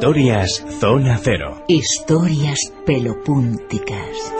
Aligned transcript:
Historias 0.00 0.64
Zona 0.80 1.18
Cero. 1.22 1.62
Historias 1.68 2.58
pelopúnticas. 2.86 4.32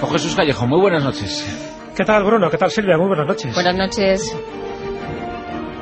Don 0.00 0.10
Jesús 0.10 0.34
Callejo, 0.34 0.66
muy 0.66 0.80
buenas 0.80 1.04
noches. 1.04 1.46
¿Qué 1.94 2.06
tal, 2.06 2.24
Bruno? 2.24 2.48
¿Qué 2.48 2.56
tal, 2.56 2.70
Silvia? 2.70 2.96
Muy 2.96 3.08
buenas 3.08 3.26
noches. 3.26 3.52
Buenas 3.52 3.76
noches. 3.76 4.34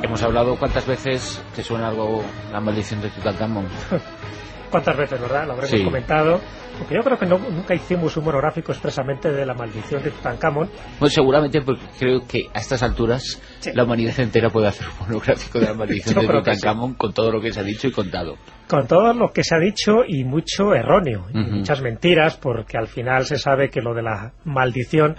Hemos 0.03 0.21
hablado 0.21 0.59
cuántas 0.59 0.85
veces 0.85 1.41
te 1.55 1.63
suena 1.63 1.87
algo 1.87 2.21
la 2.51 2.59
maldición 2.59 2.99
de 2.99 3.09
Tutankamón. 3.09 3.67
¿Cuántas 4.69 4.97
veces, 4.97 5.19
verdad? 5.21 5.45
Lo 5.45 5.53
habremos 5.53 5.69
Sí. 5.77 5.83
comentado. 5.83 6.41
Porque 6.77 6.93
yo 6.95 7.01
creo 7.01 7.17
que 7.17 7.25
no- 7.25 7.39
nunca 7.39 7.73
hicimos 7.73 8.15
un 8.17 8.25
monográfico 8.25 8.71
expresamente 8.71 9.31
de 9.31 9.45
la 9.45 9.55
maldición 9.55 10.03
de 10.03 10.11
Tutankamón. 10.11 10.69
Pues 10.99 11.13
seguramente 11.13 11.61
porque 11.61 11.81
creo 11.97 12.27
que 12.27 12.49
a 12.53 12.59
estas 12.59 12.83
alturas 12.83 13.41
Sí. 13.59 13.71
la 13.73 13.83
humanidad 13.83 14.19
entera 14.19 14.49
puede 14.49 14.67
hacer 14.67 14.85
un 14.87 15.07
monográfico 15.07 15.59
de 15.59 15.65
la 15.65 15.73
maldición 15.73 16.13
de 16.15 16.21
que 16.21 16.27
sí. 16.27 16.37
Tutankamón 16.37 16.93
con 16.93 17.13
todo 17.13 17.31
lo 17.31 17.41
que 17.41 17.51
se 17.51 17.61
ha 17.61 17.63
dicho 17.63 17.87
y 17.87 17.91
contado. 17.91 18.35
Con 18.67 18.85
todo 18.85 19.13
lo 19.13 19.31
que 19.31 19.43
se 19.43 19.55
ha 19.55 19.59
dicho 19.59 20.03
y 20.07 20.23
mucho 20.23 20.75
erróneo, 20.75 21.25
y 21.33 21.37
muchas 21.37 21.81
mentiras, 21.81 22.37
porque 22.37 22.77
al 22.77 22.87
final 22.87 23.25
se 23.25 23.39
sabe 23.39 23.69
que 23.69 23.81
lo 23.81 23.95
de 23.95 24.03
la 24.03 24.33
maldición 24.43 25.15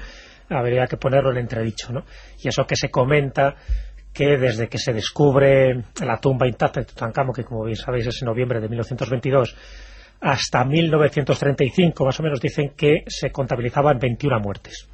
habría 0.51 0.87
que 0.87 0.97
ponerlo 0.97 1.31
en 1.33 1.39
entredicho, 1.39 1.93
¿no? 1.93 2.05
Y 2.43 2.49
eso 2.49 2.65
que 2.67 2.77
se 2.77 2.89
comenta 2.91 3.57
que 4.13 4.37
desde 4.37 4.69
que 4.69 4.79
se 4.79 4.93
descubre 4.93 5.85
la 6.01 6.19
tumba 6.19 6.47
intacta 6.47 6.81
de 6.81 6.87
Tutankamón, 6.87 7.35
que 7.35 7.45
como 7.45 7.65
bien 7.65 7.77
sabéis 7.77 8.07
es 8.07 8.23
en 8.23 8.27
noviembre 8.27 8.61
de 8.61 8.69
1922, 8.69 9.57
hasta 10.21 10.65
1935 10.65 12.05
más 12.05 12.19
o 12.19 12.23
menos 12.23 12.41
dicen 12.41 12.71
que 12.77 13.05
se 13.07 13.31
contabilizaban 13.31 13.99
21 13.99 14.41
muertes. 14.41 14.89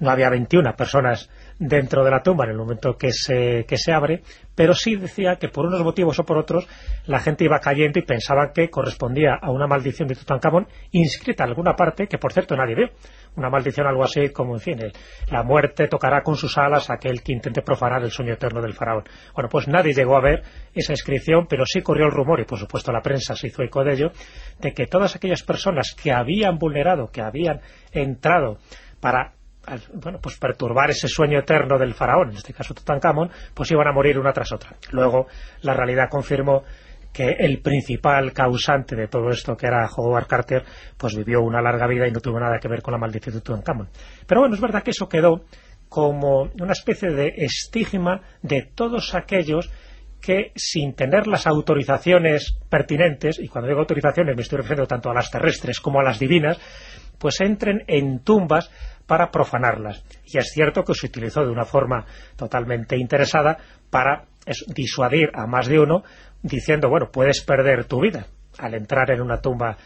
No 0.00 0.10
había 0.10 0.30
21 0.30 0.74
personas 0.76 1.28
dentro 1.60 2.02
de 2.02 2.10
la 2.10 2.22
tumba 2.22 2.44
en 2.46 2.52
el 2.52 2.56
momento 2.56 2.96
que 2.96 3.12
se, 3.12 3.66
que 3.68 3.76
se 3.76 3.92
abre, 3.92 4.22
pero 4.54 4.72
sí 4.72 4.96
decía 4.96 5.36
que 5.36 5.48
por 5.48 5.66
unos 5.66 5.82
motivos 5.82 6.18
o 6.18 6.24
por 6.24 6.38
otros 6.38 6.66
la 7.04 7.20
gente 7.20 7.44
iba 7.44 7.58
cayendo 7.60 7.98
y 7.98 8.02
pensaban 8.02 8.52
que 8.54 8.70
correspondía 8.70 9.34
a 9.40 9.50
una 9.50 9.66
maldición 9.66 10.08
de 10.08 10.14
Tutankamón 10.14 10.66
inscrita 10.90 11.44
en 11.44 11.50
alguna 11.50 11.74
parte 11.76 12.06
que 12.06 12.16
por 12.16 12.32
cierto 12.32 12.56
nadie 12.56 12.74
vio. 12.74 12.86
Una 13.36 13.50
maldición 13.50 13.86
algo 13.86 14.02
así 14.02 14.30
como, 14.30 14.54
en 14.54 14.60
fin, 14.60 14.78
el- 14.82 14.92
la 15.30 15.42
muerte 15.42 15.86
tocará 15.86 16.22
con 16.22 16.34
sus 16.36 16.56
alas 16.56 16.88
a 16.88 16.94
aquel 16.94 17.22
que 17.22 17.32
intente 17.32 17.60
profanar 17.60 18.02
el 18.02 18.10
sueño 18.10 18.32
eterno 18.32 18.62
del 18.62 18.72
faraón. 18.72 19.04
Bueno, 19.34 19.50
pues 19.50 19.68
nadie 19.68 19.92
llegó 19.92 20.16
a 20.16 20.22
ver 20.22 20.42
esa 20.74 20.94
inscripción, 20.94 21.46
pero 21.46 21.66
sí 21.66 21.82
corrió 21.82 22.06
el 22.06 22.12
rumor, 22.12 22.40
y 22.40 22.44
por 22.46 22.58
supuesto 22.58 22.90
la 22.90 23.02
prensa 23.02 23.36
se 23.36 23.48
hizo 23.48 23.62
eco 23.62 23.84
de 23.84 23.92
ello, 23.92 24.12
de 24.60 24.72
que 24.72 24.86
todas 24.86 25.14
aquellas 25.14 25.42
personas 25.42 25.94
que 25.94 26.10
habían 26.10 26.56
vulnerado, 26.58 27.10
que 27.12 27.20
habían 27.20 27.60
entrado 27.92 28.56
para 29.00 29.34
bueno, 29.94 30.18
pues 30.20 30.38
perturbar 30.38 30.90
ese 30.90 31.08
sueño 31.08 31.38
eterno 31.38 31.78
del 31.78 31.94
faraón, 31.94 32.30
en 32.30 32.36
este 32.36 32.52
caso 32.52 32.74
Tutankamón, 32.74 33.30
pues 33.54 33.70
iban 33.70 33.86
a 33.86 33.92
morir 33.92 34.18
una 34.18 34.32
tras 34.32 34.52
otra. 34.52 34.76
Luego 34.92 35.26
la 35.62 35.74
realidad 35.74 36.08
confirmó 36.10 36.64
que 37.12 37.28
el 37.38 37.60
principal 37.60 38.32
causante 38.32 38.94
de 38.94 39.08
todo 39.08 39.30
esto, 39.30 39.56
que 39.56 39.66
era 39.66 39.88
Howard 39.96 40.26
Carter, 40.26 40.64
pues 40.96 41.16
vivió 41.16 41.40
una 41.40 41.60
larga 41.60 41.86
vida 41.86 42.06
y 42.06 42.12
no 42.12 42.20
tuvo 42.20 42.38
nada 42.38 42.58
que 42.60 42.68
ver 42.68 42.82
con 42.82 42.92
la 42.92 42.98
maldición 42.98 43.34
de 43.34 43.40
Tutankamón. 43.40 43.88
Pero 44.26 44.42
bueno, 44.42 44.54
es 44.54 44.60
verdad 44.60 44.82
que 44.82 44.92
eso 44.92 45.08
quedó 45.08 45.44
como 45.88 46.42
una 46.60 46.72
especie 46.72 47.10
de 47.10 47.34
estigma 47.36 48.20
de 48.42 48.62
todos 48.62 49.14
aquellos 49.14 49.70
que 50.20 50.52
sin 50.54 50.94
tener 50.94 51.26
las 51.26 51.46
autorizaciones 51.46 52.58
pertinentes, 52.68 53.38
y 53.38 53.48
cuando 53.48 53.68
digo 53.68 53.80
autorizaciones 53.80 54.36
me 54.36 54.42
estoy 54.42 54.58
refiriendo 54.58 54.86
tanto 54.86 55.10
a 55.10 55.14
las 55.14 55.30
terrestres 55.30 55.80
como 55.80 55.98
a 55.98 56.04
las 56.04 56.18
divinas, 56.18 56.60
pues 57.18 57.40
entren 57.40 57.82
en 57.86 58.20
tumbas 58.20 58.70
para 59.10 59.32
profanarlas. 59.32 60.04
Y 60.24 60.38
es 60.38 60.52
cierto 60.52 60.84
que 60.84 60.94
se 60.94 61.08
utilizó 61.08 61.44
de 61.44 61.50
una 61.50 61.64
forma 61.64 62.06
totalmente 62.36 62.96
interesada 62.96 63.58
para 63.90 64.26
disuadir 64.68 65.30
a 65.34 65.48
más 65.48 65.66
de 65.66 65.80
uno 65.80 66.04
diciendo, 66.40 66.88
bueno, 66.88 67.10
puedes 67.10 67.40
perder 67.40 67.86
tu 67.86 68.00
vida 68.00 68.26
al 68.58 68.74
entrar 68.74 69.10
en 69.10 69.20
una 69.20 69.40
tumba 69.40 69.76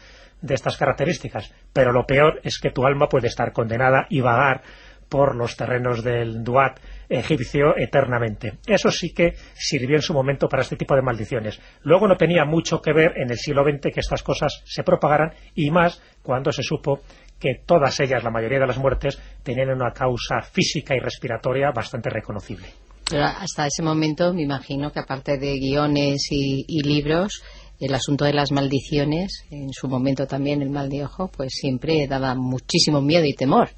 de 0.41 0.53
estas 0.53 0.77
características, 0.77 1.51
pero 1.73 1.91
lo 1.91 2.05
peor 2.05 2.39
es 2.43 2.59
que 2.59 2.69
tu 2.69 2.85
alma 2.85 3.09
puede 3.09 3.25
estar 3.25 3.51
condenada 3.51 4.05
y 4.11 4.21
vagar 4.21 4.61
por 5.09 5.35
los 5.35 5.57
terrenos 5.57 6.03
del 6.03 6.43
Duat 6.43 6.79
egipcio 7.09 7.75
eternamente. 7.77 8.59
Eso 8.67 8.91
sí 8.91 9.11
que 9.13 9.33
sirvió 9.55 9.95
en 9.95 10.01
su 10.01 10.13
momento 10.13 10.47
para 10.47 10.61
este 10.61 10.75
tipo 10.75 10.95
de 10.95 11.01
maldiciones. 11.01 11.59
Luego 11.81 12.07
no 12.07 12.15
tenía 12.15 12.45
mucho 12.45 12.81
que 12.81 12.93
ver 12.93 13.13
en 13.17 13.31
el 13.31 13.37
siglo 13.37 13.63
XX 13.63 13.93
que 13.93 13.99
estas 13.99 14.23
cosas 14.23 14.61
se 14.65 14.83
propagaran 14.83 15.33
y 15.55 15.71
más 15.71 16.01
cuando 16.21 16.51
se 16.51 16.63
supo 16.63 17.01
que 17.39 17.61
todas 17.65 17.99
ellas, 17.99 18.23
la 18.23 18.31
mayoría 18.31 18.59
de 18.59 18.67
las 18.67 18.77
muertes, 18.77 19.19
tenían 19.43 19.69
una 19.69 19.91
causa 19.91 20.41
física 20.41 20.95
y 20.95 20.99
respiratoria 20.99 21.71
bastante 21.71 22.09
reconocible. 22.09 22.67
Pero 23.09 23.25
hasta 23.25 23.67
ese 23.67 23.83
momento 23.83 24.33
me 24.33 24.43
imagino 24.43 24.91
que 24.91 24.99
aparte 24.99 25.37
de 25.37 25.59
guiones 25.59 26.27
y, 26.31 26.65
y 26.67 26.81
libros, 26.81 27.43
el 27.79 27.93
asunto 27.93 28.25
de 28.25 28.33
las 28.33 28.51
maldiciones, 28.51 29.45
en 29.51 29.71
su 29.73 29.87
momento 29.87 30.25
también 30.25 30.61
el 30.61 30.69
mal 30.69 30.89
de 30.89 31.03
ojo, 31.03 31.27
pues 31.27 31.53
siempre 31.53 32.07
daba 32.07 32.33
muchísimo 32.35 33.01
miedo 33.01 33.25
y 33.25 33.33
temor. 33.33 33.69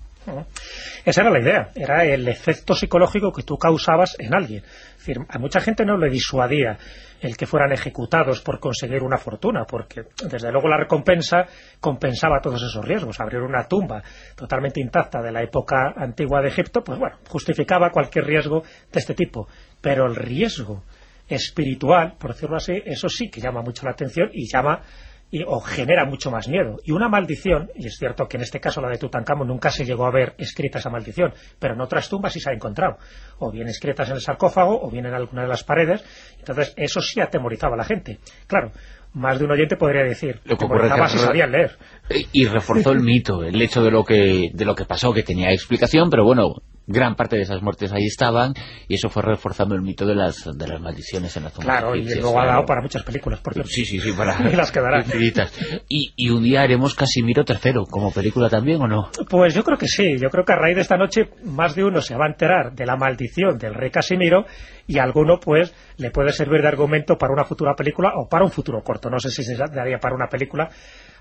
Esa 1.06 1.22
era 1.22 1.30
la 1.30 1.40
idea, 1.40 1.70
era 1.76 2.04
el 2.04 2.28
efecto 2.28 2.74
psicológico 2.74 3.32
que 3.32 3.44
tú 3.44 3.58
causabas 3.58 4.16
en 4.20 4.34
alguien. 4.34 4.64
Es 4.64 4.98
decir, 4.98 5.18
a 5.30 5.40
mucha 5.40 5.62
gente 5.62 5.86
no 5.86 5.98
le 5.98 6.10
disuadía 6.10 6.78
el 7.22 7.36
que 7.36 7.46
fueran 7.46 7.72
ejecutados 7.72 8.42
por 8.42 8.60
conseguir 8.60 9.04
una 9.04 9.18
fortuna, 9.18 9.64
porque 9.66 10.02
desde 10.30 10.52
luego 10.52 10.68
la 10.68 10.78
recompensa 10.78 11.46
compensaba 11.80 12.42
todos 12.42 12.62
esos 12.62 12.84
riesgos. 12.84 13.20
Abrir 13.20 13.42
una 13.42 13.68
tumba 13.68 14.04
totalmente 14.36 14.82
intacta 14.82 15.22
de 15.22 15.32
la 15.32 15.42
época 15.42 15.94
antigua 15.96 16.42
de 16.42 16.50
Egipto, 16.50 16.84
pues 16.84 17.00
bueno, 17.00 17.18
justificaba 17.28 17.90
cualquier 17.92 18.26
riesgo 18.26 18.62
de 18.62 19.00
este 19.00 19.14
tipo. 19.14 19.48
Pero 19.82 20.06
el 20.06 20.16
riesgo 20.16 20.84
espiritual, 21.28 22.16
por 22.20 22.34
decirlo 22.34 22.58
así, 22.58 22.74
eso 22.86 23.10
sí 23.10 23.30
que 23.30 23.42
llama 23.42 23.62
mucho 23.62 23.86
la 23.86 23.92
atención 23.92 24.30
y 24.34 24.48
llama 24.52 24.82
y, 25.30 25.44
o 25.44 25.60
genera 25.60 26.06
mucho 26.06 26.32
más 26.32 26.48
miedo. 26.48 26.78
Y 26.84 26.92
una 26.92 27.10
maldición, 27.10 27.70
y 27.76 27.88
es 27.88 27.98
cierto 27.98 28.28
que 28.28 28.38
en 28.38 28.44
este 28.44 28.60
caso 28.60 28.82
la 28.82 28.90
de 28.90 28.98
Tutankamón 28.98 29.48
nunca 29.48 29.70
se 29.70 29.86
llegó 29.86 30.06
a 30.06 30.12
ver 30.12 30.36
escrita 30.38 30.80
esa 30.80 30.90
maldición, 30.90 31.34
pero 31.60 31.74
en 31.74 31.82
otras 31.82 32.10
tumbas 32.10 32.34
sí 32.34 32.40
se 32.40 32.50
ha 32.50 32.54
encontrado, 32.54 32.98
o 33.40 33.52
bien 33.52 33.68
escritas 33.68 34.10
en 34.10 34.16
el 34.16 34.22
sarcófago, 34.22 34.82
o 34.82 34.90
bien 34.90 35.06
en 35.06 35.14
alguna 35.14 35.44
de 35.44 35.48
las 35.48 35.64
paredes, 35.64 36.04
entonces 36.40 36.74
eso 36.78 37.02
sí 37.02 37.20
atemorizaba 37.20 37.76
a 37.76 37.78
la 37.78 37.84
gente. 37.84 38.20
Claro, 38.48 38.72
más 39.14 39.40
de 39.40 39.46
un 39.46 39.52
oyente 39.52 39.76
podría 39.78 40.04
decir, 40.04 40.40
Lo 40.46 40.58
que 40.58 40.66
ocurre 40.66 40.90
que 40.90 41.10
si 41.10 41.18
sabían 41.18 41.52
leer. 41.52 41.78
Eh, 42.10 42.26
Y 42.32 42.46
reforzó 42.46 42.92
el 42.92 43.02
mito, 43.02 43.44
el 43.44 43.62
hecho 43.62 43.84
de 43.84 43.92
lo 43.92 44.04
que 44.04 44.52
de 44.54 44.66
lo 44.66 44.76
que 44.76 44.86
pasó, 44.86 45.14
que 45.14 45.24
tenía 45.24 45.52
explicación, 45.52 46.10
pero 46.10 46.24
bueno, 46.24 46.56
gran 46.88 47.16
parte 47.16 47.36
de 47.36 47.44
esas 47.44 47.62
muertes 47.62 47.92
ahí 47.92 48.06
estaban 48.06 48.54
y 48.88 48.96
eso 48.96 49.10
fue 49.10 49.22
reforzando 49.22 49.76
el 49.76 49.82
mito 49.82 50.06
de 50.06 50.16
las 50.16 50.46
de 50.58 50.68
las 50.68 50.82
maldiciones 50.82 51.36
en 51.38 51.44
la 51.44 51.50
zona 51.50 51.66
Claro, 51.66 51.96
y 51.96 52.04
luego 52.04 52.40
ha 52.40 52.46
dado 52.48 52.66
para 52.66 52.82
muchas 52.82 53.04
películas, 53.04 53.42
por 53.42 53.54
cierto. 53.54 53.70
Sí, 53.70 53.86
sí, 53.86 54.00
sí, 54.00 54.12
para 54.14 54.40
las 54.56 54.72
quedarán. 54.72 55.02
infinitas. 55.02 55.54
Y, 55.90 56.14
y 56.16 56.30
un 56.30 56.44
día 56.44 56.62
haremos 56.62 56.96
Casimiro 56.96 57.44
III 57.48 57.84
como 57.90 58.12
película 58.12 58.50
también, 58.50 58.82
¿o 58.82 58.88
no? 58.88 59.10
Pues 59.30 59.54
yo 59.54 59.64
creo 59.64 59.78
que 59.78 59.88
sí, 59.88 60.18
yo 60.18 60.30
creo 60.30 60.46
que 60.46 60.54
a 60.54 60.56
raíz 60.56 60.76
de 60.76 60.82
esta 60.82 60.98
noche 60.98 61.30
más 61.44 61.76
de 61.76 61.84
uno 61.84 62.02
se 62.02 62.16
va 62.16 62.26
a 62.26 62.30
enterar 62.30 62.74
de 62.74 62.86
la 62.86 62.96
maldición 62.96 63.58
del 63.58 63.74
rey 63.74 63.92
Casimiro 63.92 64.46
y 64.88 65.00
a 65.00 65.04
alguno 65.04 65.40
pues 65.40 65.74
le 65.98 66.12
puede 66.12 66.32
servir 66.32 66.62
de 66.62 66.70
argumento 66.70 67.18
para 67.18 67.34
una 67.34 67.44
futura 67.44 67.74
película 67.76 68.14
o 68.16 68.30
para 68.30 68.46
un 68.46 68.52
futuro 68.52 68.82
corto, 68.82 69.10
no 69.10 69.20
sé 69.20 69.30
si 69.30 69.44
se 69.44 69.56
daría 69.56 69.98
para 70.00 70.16
una 70.16 70.28
película, 70.28 70.70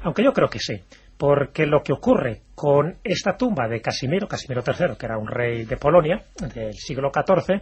aunque 0.03 0.25
yo 0.25 0.33
creo 0.33 0.49
que 0.49 0.59
sí, 0.59 0.83
porque 1.17 1.67
lo 1.67 1.83
que 1.83 1.93
ocurre 1.93 2.43
con 2.55 2.99
esta 3.03 3.37
tumba 3.37 3.69
de 3.69 3.81
Casimiro, 3.81 4.29
Casimiro 4.29 4.63
III, 4.67 4.97
que 4.99 5.07
era 5.07 5.19
un 5.19 5.29
rey 5.29 5.65
de 5.65 5.77
Polonia 5.77 6.23
del 6.55 6.75
siglo 6.75 7.11
XIV, 7.13 7.61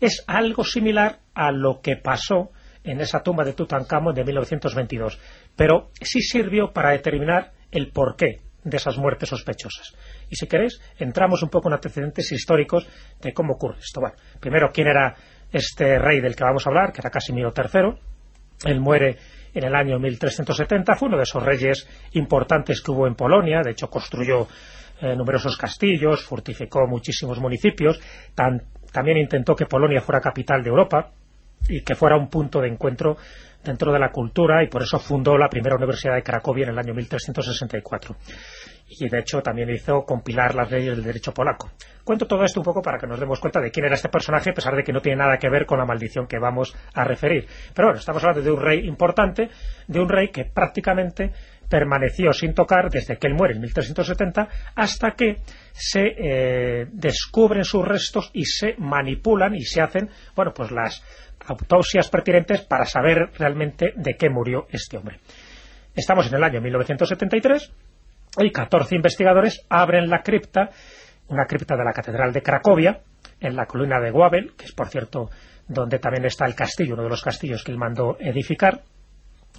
es 0.00 0.24
algo 0.26 0.64
similar 0.64 1.20
a 1.34 1.52
lo 1.52 1.80
que 1.80 1.96
pasó 1.96 2.50
en 2.84 3.00
esa 3.00 3.22
tumba 3.22 3.44
de 3.44 3.52
Tutankamón 3.52 4.14
de 4.14 4.24
1922, 4.24 5.18
pero 5.56 5.90
sí 6.00 6.20
sirvió 6.20 6.72
para 6.72 6.90
determinar 6.90 7.52
el 7.70 7.90
porqué 7.92 8.40
de 8.64 8.76
esas 8.76 8.96
muertes 8.98 9.28
sospechosas. 9.28 9.94
Y 10.28 10.36
si 10.36 10.46
queréis, 10.46 10.80
entramos 10.98 11.42
un 11.42 11.48
poco 11.48 11.68
en 11.68 11.74
antecedentes 11.74 12.30
históricos 12.32 12.86
de 13.20 13.32
cómo 13.32 13.54
ocurre 13.54 13.78
esto. 13.78 14.00
Bueno, 14.00 14.16
primero, 14.40 14.70
¿quién 14.72 14.88
era 14.88 15.14
este 15.50 15.98
rey 15.98 16.20
del 16.20 16.36
que 16.36 16.44
vamos 16.44 16.66
a 16.66 16.70
hablar, 16.70 16.92
que 16.92 17.00
era 17.00 17.10
Casimiro 17.10 17.52
III? 17.56 17.94
Él 18.64 18.80
muere 18.80 19.18
en 19.54 19.64
el 19.64 19.74
año 19.74 19.98
1370, 19.98 20.94
fue 20.96 21.08
uno 21.08 21.16
de 21.16 21.24
esos 21.24 21.42
reyes 21.42 21.86
importantes 22.12 22.80
que 22.80 22.90
hubo 22.90 23.06
en 23.06 23.14
Polonia, 23.14 23.60
de 23.62 23.72
hecho 23.72 23.88
construyó 23.88 24.46
eh, 25.00 25.14
numerosos 25.16 25.56
castillos, 25.56 26.24
fortificó 26.24 26.86
muchísimos 26.86 27.38
municipios, 27.38 28.00
también 28.34 29.18
intentó 29.18 29.54
que 29.54 29.66
Polonia 29.66 30.00
fuera 30.00 30.20
capital 30.20 30.62
de 30.62 30.70
Europa 30.70 31.10
y 31.68 31.82
que 31.82 31.94
fuera 31.94 32.16
un 32.16 32.28
punto 32.28 32.60
de 32.60 32.68
encuentro 32.68 33.16
dentro 33.64 33.92
de 33.92 33.98
la 33.98 34.10
cultura 34.10 34.62
y 34.64 34.68
por 34.68 34.82
eso 34.82 34.98
fundó 34.98 35.38
la 35.38 35.48
primera 35.48 35.76
Universidad 35.76 36.14
de 36.14 36.22
Cracovia 36.22 36.64
en 36.64 36.70
el 36.70 36.78
año 36.78 36.94
1364 36.94 38.16
y 38.88 39.08
de 39.08 39.20
hecho 39.20 39.40
también 39.40 39.70
hizo 39.70 40.04
compilar 40.04 40.54
las 40.54 40.70
leyes 40.70 40.96
del 40.96 41.04
derecho 41.04 41.32
polaco. 41.32 41.70
Cuento 42.04 42.26
todo 42.26 42.44
esto 42.44 42.60
un 42.60 42.64
poco 42.64 42.82
para 42.82 42.98
que 42.98 43.06
nos 43.06 43.20
demos 43.20 43.38
cuenta 43.38 43.60
de 43.60 43.70
quién 43.70 43.86
era 43.86 43.94
este 43.94 44.08
personaje, 44.08 44.50
a 44.50 44.54
pesar 44.54 44.74
de 44.74 44.82
que 44.82 44.92
no 44.92 45.00
tiene 45.00 45.18
nada 45.18 45.38
que 45.38 45.48
ver 45.48 45.66
con 45.66 45.78
la 45.78 45.84
maldición 45.84 46.26
que 46.26 46.38
vamos 46.38 46.74
a 46.94 47.04
referir. 47.04 47.46
Pero 47.74 47.88
bueno, 47.88 48.00
estamos 48.00 48.22
hablando 48.22 48.42
de 48.42 48.50
un 48.50 48.60
rey 48.60 48.86
importante, 48.86 49.50
de 49.86 50.00
un 50.00 50.08
rey 50.08 50.28
que 50.28 50.44
prácticamente 50.44 51.32
permaneció 51.68 52.32
sin 52.32 52.54
tocar 52.54 52.90
desde 52.90 53.16
que 53.16 53.28
él 53.28 53.34
muere 53.34 53.54
en 53.54 53.60
1370 53.62 54.48
hasta 54.74 55.12
que 55.12 55.36
se 55.72 56.02
eh, 56.18 56.86
descubren 56.92 57.64
sus 57.64 57.86
restos 57.86 58.30
y 58.34 58.44
se 58.44 58.74
manipulan 58.78 59.54
y 59.54 59.62
se 59.62 59.80
hacen, 59.80 60.10
bueno, 60.34 60.52
pues 60.52 60.70
las 60.70 61.02
autopsias 61.46 62.10
pertinentes 62.10 62.62
para 62.62 62.84
saber 62.84 63.30
realmente 63.38 63.94
de 63.96 64.16
qué 64.16 64.28
murió 64.28 64.66
este 64.70 64.98
hombre. 64.98 65.20
Estamos 65.94 66.26
en 66.28 66.34
el 66.34 66.44
año 66.44 66.60
1973 66.60 67.72
y 68.38 68.50
14 68.50 68.96
investigadores 68.96 69.64
abren 69.68 70.08
la 70.08 70.22
cripta, 70.22 70.70
una 71.28 71.46
cripta 71.46 71.76
de 71.76 71.84
la 71.84 71.92
Catedral 71.92 72.32
de 72.32 72.42
Cracovia, 72.42 73.00
en 73.40 73.56
la 73.56 73.66
colina 73.66 74.00
de 74.00 74.10
Wawel, 74.10 74.54
que 74.56 74.66
es 74.66 74.72
por 74.72 74.88
cierto 74.88 75.30
donde 75.68 75.98
también 75.98 76.24
está 76.24 76.46
el 76.46 76.54
castillo, 76.54 76.94
uno 76.94 77.04
de 77.04 77.08
los 77.08 77.22
castillos 77.22 77.62
que 77.64 77.72
él 77.72 77.78
mandó 77.78 78.16
edificar, 78.18 78.82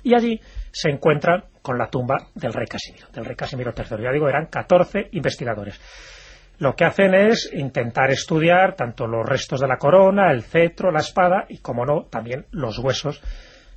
y 0.03 0.15
allí 0.15 0.39
se 0.71 0.89
encuentran 0.89 1.45
con 1.61 1.77
la 1.77 1.87
tumba 1.87 2.27
del 2.35 2.53
rey 2.53 2.67
Casimiro, 2.67 3.07
del 3.13 3.25
rey 3.25 3.35
Casimiro 3.35 3.73
III. 3.75 4.03
Ya 4.03 4.11
digo, 4.11 4.27
eran 4.27 4.47
14 4.47 5.09
investigadores. 5.11 5.79
Lo 6.59 6.75
que 6.75 6.85
hacen 6.85 7.15
es 7.15 7.49
intentar 7.53 8.11
estudiar 8.11 8.75
tanto 8.75 9.07
los 9.07 9.25
restos 9.25 9.61
de 9.61 9.67
la 9.67 9.77
corona, 9.77 10.31
el 10.31 10.43
cetro, 10.43 10.91
la 10.91 10.99
espada 10.99 11.45
y, 11.47 11.59
como 11.59 11.85
no, 11.85 12.05
también 12.05 12.45
los 12.51 12.77
huesos 12.79 13.21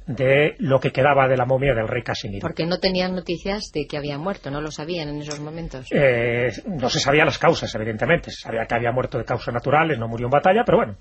de 0.06 0.54
lo 0.58 0.78
que 0.78 0.92
quedaba 0.92 1.26
de 1.26 1.36
la 1.36 1.44
momia 1.44 1.74
del 1.74 1.88
rey 1.88 2.02
Casimiro. 2.02 2.40
Porque 2.40 2.64
no 2.64 2.78
tenían 2.78 3.14
noticias 3.14 3.70
de 3.74 3.86
que 3.86 3.96
había 3.96 4.18
muerto, 4.18 4.50
no 4.50 4.60
lo 4.60 4.70
sabían 4.70 5.08
en 5.08 5.20
esos 5.20 5.40
momentos. 5.40 5.86
Eh, 5.90 6.50
no 6.66 6.88
se 6.88 7.00
sabían 7.00 7.26
las 7.26 7.38
causas, 7.38 7.74
evidentemente. 7.74 8.30
Se 8.30 8.42
sabía 8.42 8.66
que 8.66 8.76
había 8.76 8.92
muerto 8.92 9.18
de 9.18 9.24
causas 9.24 9.52
naturales, 9.52 9.98
no 9.98 10.06
murió 10.06 10.26
en 10.26 10.30
batalla, 10.30 10.62
pero 10.64 10.78
bueno, 10.78 10.96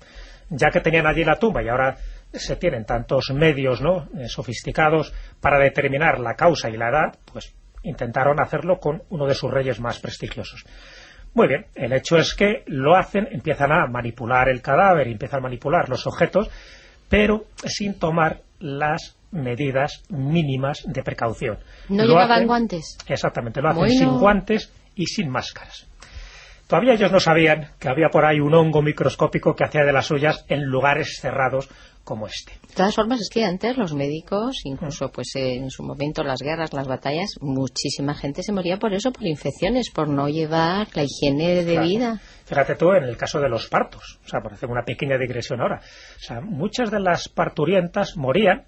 ya 0.50 0.70
que 0.70 0.80
tenían 0.80 1.06
allí 1.06 1.24
la 1.24 1.38
tumba 1.38 1.62
y 1.62 1.68
ahora 1.68 1.96
se 2.32 2.56
tienen 2.56 2.84
tantos 2.84 3.30
medios 3.30 3.80
¿no? 3.80 4.08
Eh, 4.18 4.28
sofisticados 4.28 5.14
para 5.40 5.58
determinar 5.58 6.18
la 6.18 6.34
causa 6.34 6.68
y 6.68 6.76
la 6.76 6.88
edad, 6.88 7.18
pues 7.32 7.54
intentaron 7.84 8.40
hacerlo 8.40 8.78
con 8.80 9.02
uno 9.10 9.26
de 9.26 9.34
sus 9.34 9.50
reyes 9.50 9.78
más 9.78 10.00
prestigiosos. 10.00 10.64
Muy 11.34 11.48
bien, 11.48 11.66
el 11.74 11.92
hecho 11.92 12.16
es 12.16 12.34
que 12.34 12.64
lo 12.66 12.96
hacen, 12.96 13.28
empiezan 13.30 13.70
a 13.70 13.86
manipular 13.86 14.48
el 14.48 14.62
cadáver, 14.62 15.06
empiezan 15.06 15.40
a 15.40 15.42
manipular 15.42 15.88
los 15.88 16.06
objetos, 16.06 16.50
pero 17.08 17.44
sin 17.64 17.98
tomar 17.98 18.40
las 18.58 19.16
medidas 19.30 20.02
mínimas 20.08 20.82
de 20.86 21.02
precaución. 21.02 21.58
¿No 21.88 22.04
llevaban 22.04 22.46
guantes? 22.46 22.98
Exactamente, 23.06 23.60
lo 23.60 23.70
hacen 23.70 23.90
sin 23.90 24.18
guantes 24.18 24.72
y 24.94 25.06
sin 25.06 25.28
máscaras. 25.30 25.86
Todavía 26.66 26.94
ellos 26.94 27.12
no 27.12 27.20
sabían 27.20 27.68
que 27.78 27.88
había 27.88 28.08
por 28.08 28.24
ahí 28.24 28.40
un 28.40 28.54
hongo 28.54 28.82
microscópico 28.82 29.54
que 29.54 29.64
hacía 29.64 29.84
de 29.84 29.92
las 29.92 30.06
suyas 30.06 30.44
en 30.48 30.64
lugares 30.64 31.18
cerrados 31.20 31.68
como 32.02 32.26
este. 32.26 32.52
De 32.68 32.74
todas 32.74 32.94
formas, 32.94 33.20
es 33.20 33.28
que 33.28 33.44
antes 33.44 33.76
los 33.76 33.92
médicos, 33.92 34.60
incluso 34.64 35.10
pues 35.10 35.32
en 35.34 35.70
su 35.70 35.82
momento 35.82 36.22
las 36.22 36.40
guerras, 36.40 36.72
las 36.72 36.86
batallas, 36.86 37.30
muchísima 37.40 38.14
gente 38.14 38.42
se 38.42 38.52
moría 38.52 38.78
por 38.78 38.94
eso, 38.94 39.12
por 39.12 39.26
infecciones, 39.26 39.90
por 39.90 40.08
no 40.08 40.28
llevar 40.28 40.88
la 40.94 41.04
higiene 41.04 41.64
de 41.64 41.80
vida. 41.80 42.20
Fíjate 42.44 42.76
tú 42.76 42.92
en 42.92 43.04
el 43.04 43.16
caso 43.16 43.40
de 43.40 43.48
los 43.48 43.68
partos, 43.68 44.20
o 44.24 44.28
sea, 44.28 44.40
por 44.40 44.52
hacer 44.52 44.68
una 44.68 44.84
pequeña 44.84 45.18
digresión 45.18 45.60
ahora. 45.60 45.80
O 45.80 46.20
sea, 46.20 46.40
muchas 46.40 46.90
de 46.90 47.00
las 47.00 47.28
parturientas 47.28 48.16
morían 48.16 48.66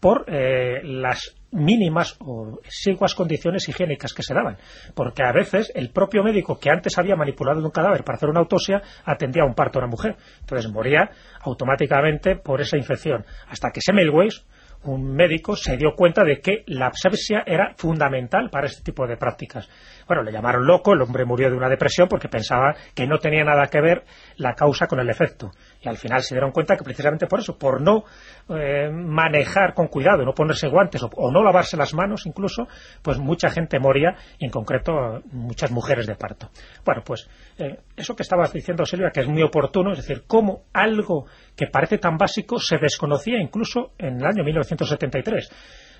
por 0.00 0.26
eh, 0.28 0.80
las 0.82 1.34
mínimas 1.50 2.16
o 2.20 2.58
exiguas 2.64 3.14
condiciones 3.14 3.68
higiénicas 3.68 4.12
que 4.12 4.22
se 4.22 4.34
daban, 4.34 4.58
porque 4.94 5.22
a 5.22 5.32
veces 5.32 5.72
el 5.74 5.90
propio 5.90 6.22
médico 6.22 6.58
que 6.58 6.70
antes 6.70 6.98
había 6.98 7.16
manipulado 7.16 7.62
un 7.64 7.70
cadáver 7.70 8.04
para 8.04 8.16
hacer 8.16 8.28
una 8.28 8.40
autopsia 8.40 8.82
atendía 9.04 9.42
a 9.42 9.46
un 9.46 9.54
parto 9.54 9.78
a 9.78 9.82
una 9.82 9.90
mujer, 9.90 10.16
entonces 10.40 10.70
moría 10.70 11.10
automáticamente 11.40 12.36
por 12.36 12.60
esa 12.60 12.76
infección, 12.76 13.24
hasta 13.48 13.70
que 13.70 13.80
Semmelweis, 13.80 14.44
un 14.84 15.12
médico, 15.12 15.56
se 15.56 15.76
dio 15.76 15.94
cuenta 15.96 16.22
de 16.22 16.40
que 16.40 16.62
la 16.66 16.88
asepsia 16.88 17.42
era 17.46 17.74
fundamental 17.76 18.48
para 18.50 18.66
este 18.66 18.82
tipo 18.82 19.06
de 19.06 19.16
prácticas. 19.16 19.68
Bueno, 20.06 20.22
le 20.22 20.30
llamaron 20.30 20.66
loco, 20.66 20.92
el 20.92 21.02
hombre 21.02 21.24
murió 21.24 21.50
de 21.50 21.56
una 21.56 21.68
depresión 21.68 22.06
porque 22.08 22.28
pensaba 22.28 22.76
que 22.94 23.06
no 23.06 23.18
tenía 23.18 23.42
nada 23.42 23.66
que 23.66 23.80
ver 23.80 24.04
la 24.36 24.54
causa 24.54 24.86
con 24.86 25.00
el 25.00 25.10
efecto. 25.10 25.50
Y 25.80 25.88
al 25.88 25.96
final 25.96 26.22
se 26.22 26.34
dieron 26.34 26.50
cuenta 26.50 26.76
que 26.76 26.82
precisamente 26.82 27.26
por 27.26 27.40
eso, 27.40 27.56
por 27.56 27.80
no 27.80 28.04
eh, 28.48 28.90
manejar 28.90 29.74
con 29.74 29.86
cuidado, 29.86 30.24
no 30.24 30.32
ponerse 30.32 30.68
guantes 30.68 31.02
o, 31.02 31.30
no 31.30 31.42
lavarse 31.42 31.76
las 31.76 31.94
manos 31.94 32.26
incluso, 32.26 32.66
pues 33.02 33.18
mucha 33.18 33.48
gente 33.48 33.78
moría, 33.78 34.16
y 34.38 34.46
en 34.46 34.50
concreto 34.50 35.20
muchas 35.30 35.70
mujeres 35.70 36.06
de 36.06 36.16
parto. 36.16 36.50
Bueno, 36.84 37.02
pues 37.04 37.28
eh, 37.58 37.78
eso 37.96 38.16
que 38.16 38.22
estabas 38.22 38.52
diciendo, 38.52 38.84
Silvia, 38.84 39.10
que 39.12 39.20
es 39.20 39.28
muy 39.28 39.42
oportuno, 39.42 39.92
es 39.92 39.98
decir, 39.98 40.24
cómo 40.26 40.64
algo 40.72 41.26
que 41.56 41.66
parece 41.66 41.98
tan 41.98 42.16
básico 42.16 42.58
se 42.58 42.78
desconocía 42.78 43.40
incluso 43.40 43.92
en 43.98 44.16
el 44.16 44.26
año 44.26 44.42
1973 44.44 45.50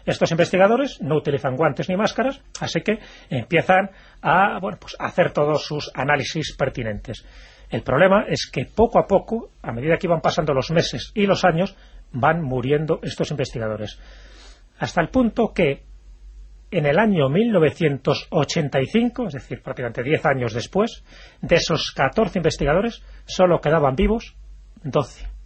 estos 0.08 0.30
investigadores 0.30 1.00
no 1.02 1.16
utilizan 1.16 1.54
guantes 1.54 1.88
ni 1.88 1.96
máscaras, 1.96 2.40
así 2.60 2.80
que 2.80 2.98
empiezan 3.28 3.90
a, 4.22 4.58
bueno, 4.58 4.78
pues 4.80 4.96
hacer 4.98 5.32
todos 5.32 5.66
sus 5.66 5.90
análisis 5.94 6.56
pertinentes. 6.56 7.26
El 7.70 7.82
problema 7.82 8.24
es 8.28 8.48
que 8.50 8.64
poco 8.64 8.98
a 8.98 9.06
poco, 9.06 9.50
a 9.62 9.72
medida 9.72 9.96
que 9.96 10.06
iban 10.06 10.20
pasando 10.20 10.54
los 10.54 10.70
meses 10.70 11.12
y 11.14 11.26
los 11.26 11.44
años, 11.44 11.76
van 12.12 12.42
muriendo 12.42 13.00
estos 13.02 13.30
investigadores. 13.30 14.00
Hasta 14.78 15.00
el 15.02 15.08
punto 15.08 15.52
que 15.52 15.84
en 16.70 16.86
el 16.86 16.98
año 16.98 17.28
1985, 17.28 19.26
es 19.28 19.34
decir, 19.34 19.62
prácticamente 19.62 20.02
10 20.02 20.26
años 20.26 20.52
después, 20.54 21.04
de 21.40 21.56
esos 21.56 21.92
14 21.92 22.38
investigadores, 22.38 23.02
solo 23.26 23.60
quedaban 23.60 23.94
vivos 23.94 24.36
12. 24.82 25.37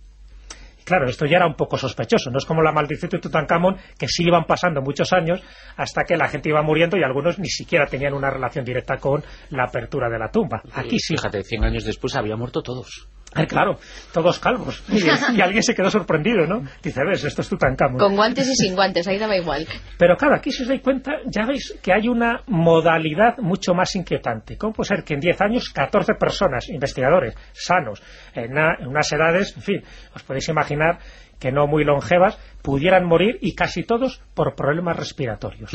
Claro, 0.85 1.09
esto 1.09 1.27
ya 1.27 1.37
era 1.37 1.47
un 1.47 1.55
poco 1.55 1.77
sospechoso, 1.79 2.31
no 2.31 2.39
es 2.39 2.45
como 2.45 2.63
la 2.63 2.73
maldición 2.73 3.11
de 3.11 3.19
Tutankamón, 3.19 3.77
que 3.99 4.09
sí 4.09 4.25
iban 4.25 4.45
pasando 4.45 4.81
muchos 4.83 5.13
años 5.13 5.43
hasta 5.77 6.03
que 6.05 6.17
la 6.17 6.29
gente 6.29 6.49
iba 6.49 6.63
muriendo 6.63 6.97
y 6.97 7.03
algunos 7.03 7.39
ni 7.39 7.49
siquiera 7.49 7.87
tenían 7.87 8.15
una 8.15 8.31
relación 8.31 8.65
directa 8.65 8.97
con 8.97 9.23
la 9.51 9.65
apertura 9.65 10.09
de 10.09 10.19
la 10.19 10.31
tumba. 10.31 10.63
Aquí 10.75 10.99
sí. 10.99 11.15
Fíjate, 11.17 11.43
100 11.43 11.65
años 11.65 11.85
después 11.85 12.17
habían 12.17 12.39
muerto 12.39 12.63
todos. 12.63 13.09
Ah, 13.35 13.47
claro, 13.47 13.79
todos 14.13 14.39
calvos. 14.39 14.83
Y, 14.93 15.41
alguien 15.41 15.63
se 15.63 15.75
quedó 15.75 15.91
sorprendido, 15.91 16.47
¿no? 16.47 16.63
Dice, 16.83 17.01
ves, 17.05 17.25
esto 17.25 17.43
es 17.43 17.49
Tutankamón. 17.49 17.99
Con 17.99 18.15
guantes 18.15 18.49
y 18.49 18.55
sin 18.55 18.75
guantes, 18.75 19.07
ahí 19.09 19.19
daba 19.19 19.37
igual. 19.37 19.67
Pero 19.99 20.17
claro, 20.17 20.37
aquí 20.37 20.51
si 20.51 20.63
os 20.63 20.69
dais 20.69 20.83
cuenta, 20.83 21.13
ya 21.27 21.47
veis 21.47 21.79
que 21.83 21.93
hay 21.93 22.09
una 22.09 22.43
modalidad 22.47 23.39
mucho 23.39 23.75
más 23.75 23.95
inquietante. 23.97 24.57
¿Cómo 24.57 24.73
puede 24.73 24.89
ser 24.89 25.05
que 25.05 25.15
en 25.15 25.21
10 25.21 25.41
años 25.41 25.71
14 25.71 26.15
personas, 26.15 26.69
investigadores, 26.69 27.35
sanos, 27.53 28.03
en, 28.35 28.53
unas 28.87 29.13
edades, 29.13 29.55
en 29.57 29.63
fin, 29.63 29.83
os 30.15 30.23
podéis 30.23 30.49
imaginar 30.49 30.99
que 31.41 31.51
no 31.51 31.67
muy 31.67 31.85
longevas, 31.85 32.39
pudieran 32.63 33.05
morir 33.05 33.39
y 33.41 33.55
casi 33.55 33.83
todos 33.83 34.23
por 34.35 34.55
problemas 34.55 34.97
respiratorios? 34.97 35.73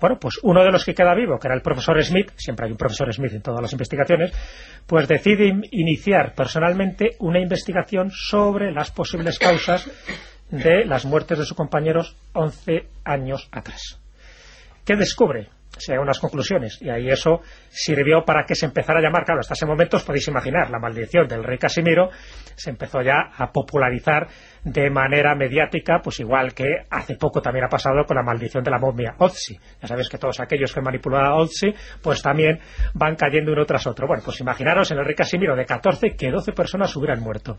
Bueno, 0.00 0.18
pues 0.20 0.38
uno 0.42 0.62
de 0.62 0.70
los 0.70 0.84
que 0.84 0.94
queda 0.94 1.14
vivo, 1.14 1.38
que 1.38 1.48
era 1.48 1.56
el 1.56 1.62
profesor 1.62 2.02
Smith, 2.04 2.30
siempre 2.36 2.66
hay 2.66 2.72
un 2.72 2.78
profesor 2.78 3.12
Smith 3.12 3.32
en 3.32 3.42
todas 3.42 3.60
las 3.60 3.72
investigaciones, 3.72 4.32
pues 4.86 5.08
decide 5.08 5.52
iniciar 5.72 6.34
personalmente 6.34 7.16
una 7.18 7.40
investigación 7.40 8.10
sobre 8.10 8.70
las 8.70 8.92
posibles 8.92 9.38
causas 9.38 9.90
de 10.50 10.84
las 10.84 11.04
muertes 11.04 11.38
de 11.38 11.44
sus 11.44 11.56
compañeros 11.56 12.16
11 12.32 12.86
años 13.04 13.48
atrás. 13.50 14.00
¿Qué 14.84 14.96
descubre? 14.96 15.48
Se 15.78 15.98
unas 15.98 16.18
conclusiones 16.18 16.80
y 16.80 16.90
ahí 16.90 17.08
eso 17.08 17.40
sirvió 17.68 18.24
para 18.24 18.44
que 18.44 18.54
se 18.54 18.66
empezara 18.66 19.00
a 19.00 19.02
llamar, 19.02 19.24
claro, 19.24 19.40
hasta 19.40 19.54
ese 19.54 19.66
momento 19.66 19.96
os 19.96 20.04
podéis 20.04 20.28
imaginar, 20.28 20.70
la 20.70 20.78
maldición 20.78 21.26
del 21.26 21.44
rey 21.44 21.58
Casimiro 21.58 22.10
se 22.54 22.70
empezó 22.70 23.00
ya 23.02 23.30
a 23.36 23.50
popularizar 23.52 24.28
de 24.64 24.90
manera 24.90 25.34
mediática, 25.34 26.00
pues 26.02 26.20
igual 26.20 26.54
que 26.54 26.66
hace 26.90 27.16
poco 27.16 27.40
también 27.40 27.64
ha 27.64 27.68
pasado 27.68 28.04
con 28.04 28.16
la 28.16 28.22
maldición 28.22 28.62
de 28.62 28.70
la 28.70 28.78
momia 28.78 29.14
Otzi. 29.18 29.56
Ya 29.80 29.88
sabéis 29.88 30.08
que 30.08 30.18
todos 30.18 30.40
aquellos 30.40 30.72
que 30.72 30.80
manipulan 30.80 31.24
a 31.24 31.34
Otzi, 31.36 31.72
pues 32.02 32.22
también 32.22 32.58
van 32.94 33.16
cayendo 33.16 33.52
uno 33.52 33.64
tras 33.64 33.86
otro. 33.86 34.06
Bueno, 34.06 34.22
pues 34.24 34.40
imaginaros 34.40 34.90
en 34.90 34.98
el 34.98 35.04
rey 35.04 35.14
Casimiro 35.14 35.56
de 35.56 35.64
14 35.64 36.14
que 36.16 36.30
12 36.30 36.52
personas 36.52 36.94
hubieran 36.96 37.20
muerto 37.20 37.58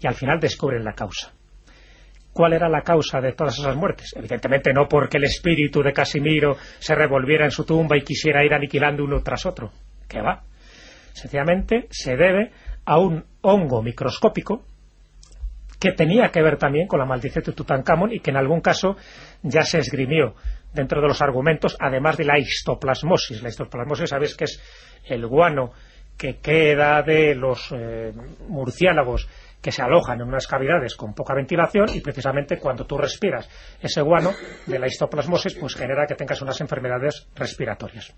y 0.00 0.06
al 0.06 0.14
final 0.14 0.40
descubren 0.40 0.84
la 0.84 0.92
causa. 0.92 1.32
¿Cuál 2.32 2.52
era 2.52 2.68
la 2.68 2.82
causa 2.82 3.20
de 3.20 3.32
todas 3.32 3.58
esas 3.58 3.76
muertes? 3.76 4.12
Evidentemente 4.16 4.72
no 4.72 4.86
porque 4.88 5.16
el 5.16 5.24
espíritu 5.24 5.82
de 5.82 5.92
Casimiro 5.92 6.56
se 6.78 6.94
revolviera 6.94 7.44
en 7.44 7.50
su 7.50 7.64
tumba 7.64 7.96
y 7.96 8.02
quisiera 8.02 8.44
ir 8.44 8.54
aniquilando 8.54 9.04
uno 9.04 9.20
tras 9.22 9.46
otro. 9.46 9.72
¿Qué 10.08 10.20
va? 10.20 10.42
Sencillamente 11.12 11.86
se 11.90 12.16
debe 12.16 12.52
a 12.84 12.98
un 12.98 13.24
hongo 13.42 13.82
microscópico 13.82 14.64
que 15.80 15.92
tenía 15.92 16.28
que 16.28 16.42
ver 16.42 16.56
también 16.58 16.86
con 16.86 17.00
la 17.00 17.06
maldición 17.06 17.42
de 17.42 17.52
Tutankamón 17.52 18.12
y 18.12 18.20
que 18.20 18.30
en 18.30 18.36
algún 18.36 18.60
caso 18.60 18.96
ya 19.42 19.62
se 19.62 19.78
esgrimió 19.78 20.34
dentro 20.72 21.00
de 21.00 21.08
los 21.08 21.22
argumentos, 21.22 21.76
además 21.80 22.16
de 22.16 22.24
la 22.24 22.38
histoplasmosis. 22.38 23.42
La 23.42 23.48
histoplasmosis, 23.48 24.10
sabéis 24.10 24.36
que 24.36 24.44
es 24.44 24.62
el 25.06 25.26
guano 25.26 25.72
que 26.18 26.36
queda 26.36 27.02
de 27.02 27.34
los 27.34 27.72
eh, 27.72 28.12
murciélagos 28.46 29.26
que 29.62 29.72
se 29.72 29.82
alojan 29.82 30.20
en 30.20 30.28
unas 30.28 30.46
cavidades 30.46 30.94
con 30.96 31.14
poca 31.14 31.34
ventilación 31.34 31.86
y 31.94 32.00
precisamente 32.00 32.58
cuando 32.58 32.86
tú 32.86 32.96
respiras 32.96 33.48
ese 33.80 34.00
guano 34.02 34.32
de 34.66 34.78
la 34.78 34.86
histoplasmosis 34.86 35.54
pues 35.54 35.74
genera 35.74 36.06
que 36.06 36.14
tengas 36.14 36.40
unas 36.42 36.60
enfermedades 36.60 37.28
respiratorias. 37.34 38.14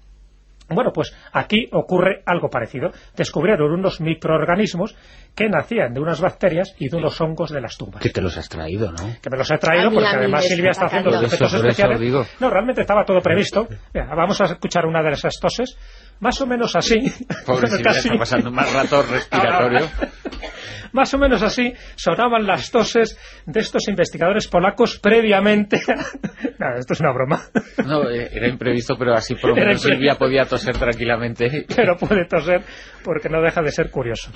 Bueno, 0.68 0.90
pues 0.92 1.14
aquí 1.32 1.68
ocurre 1.72 2.22
algo 2.26 2.48
parecido. 2.48 2.90
Descubrieron 3.16 3.72
unos 3.72 4.00
microorganismos 4.00 4.96
que 5.34 5.48
nacían 5.48 5.92
de 5.92 6.00
unas 6.00 6.20
bacterias 6.20 6.74
y 6.78 6.88
de 6.88 6.96
unos 6.96 7.20
hongos 7.20 7.50
de 7.50 7.60
las 7.60 7.76
tumbas. 7.76 8.02
Que 8.02 8.10
te 8.10 8.20
los 8.20 8.36
has 8.36 8.48
traído, 8.48 8.92
¿no? 8.92 9.16
Que 9.20 9.30
me 9.30 9.38
los 9.38 9.50
he 9.50 9.58
traído 9.58 9.90
porque 9.90 10.08
además 10.08 10.46
Silvia 10.46 10.70
está 10.70 10.86
haciendo 10.86 11.10
los 11.10 11.24
efectos 11.24 11.54
especiales. 11.54 12.00
No, 12.40 12.50
realmente 12.50 12.82
estaba 12.82 13.04
todo 13.04 13.20
previsto. 13.20 13.66
vamos 13.94 14.40
a 14.40 14.44
escuchar 14.44 14.86
una 14.86 15.02
de 15.02 15.10
esas 15.10 15.38
toses. 15.40 15.76
Más 16.22 16.40
o 16.40 16.46
menos 16.46 16.76
así. 16.76 16.98
Está 16.98 18.16
pasando 18.16 18.52
más 18.52 18.72
rato 18.72 19.02
respiratorio. 19.02 19.88
Más 20.92 21.12
o 21.14 21.18
menos 21.18 21.42
así 21.42 21.72
sonaban 21.96 22.46
las 22.46 22.70
toses 22.70 23.18
de 23.46 23.60
estos 23.60 23.88
investigadores 23.88 24.46
polacos 24.46 25.00
previamente. 25.02 25.80
no, 26.58 26.76
esto 26.78 26.92
es 26.92 27.00
una 27.00 27.12
broma. 27.14 27.40
no, 27.86 28.10
eh, 28.10 28.28
era 28.30 28.46
imprevisto, 28.46 28.94
pero 28.98 29.14
así 29.14 29.34
por 29.34 29.50
lo 29.50 29.56
menos 29.56 29.80
Silvia 29.80 30.16
podía 30.16 30.44
toser 30.44 30.76
tranquilamente. 30.76 31.64
pero 31.74 31.96
puede 31.96 32.26
toser 32.26 32.60
porque 33.02 33.30
no 33.30 33.40
deja 33.40 33.62
de 33.62 33.70
ser 33.72 33.90
curioso. 33.90 34.30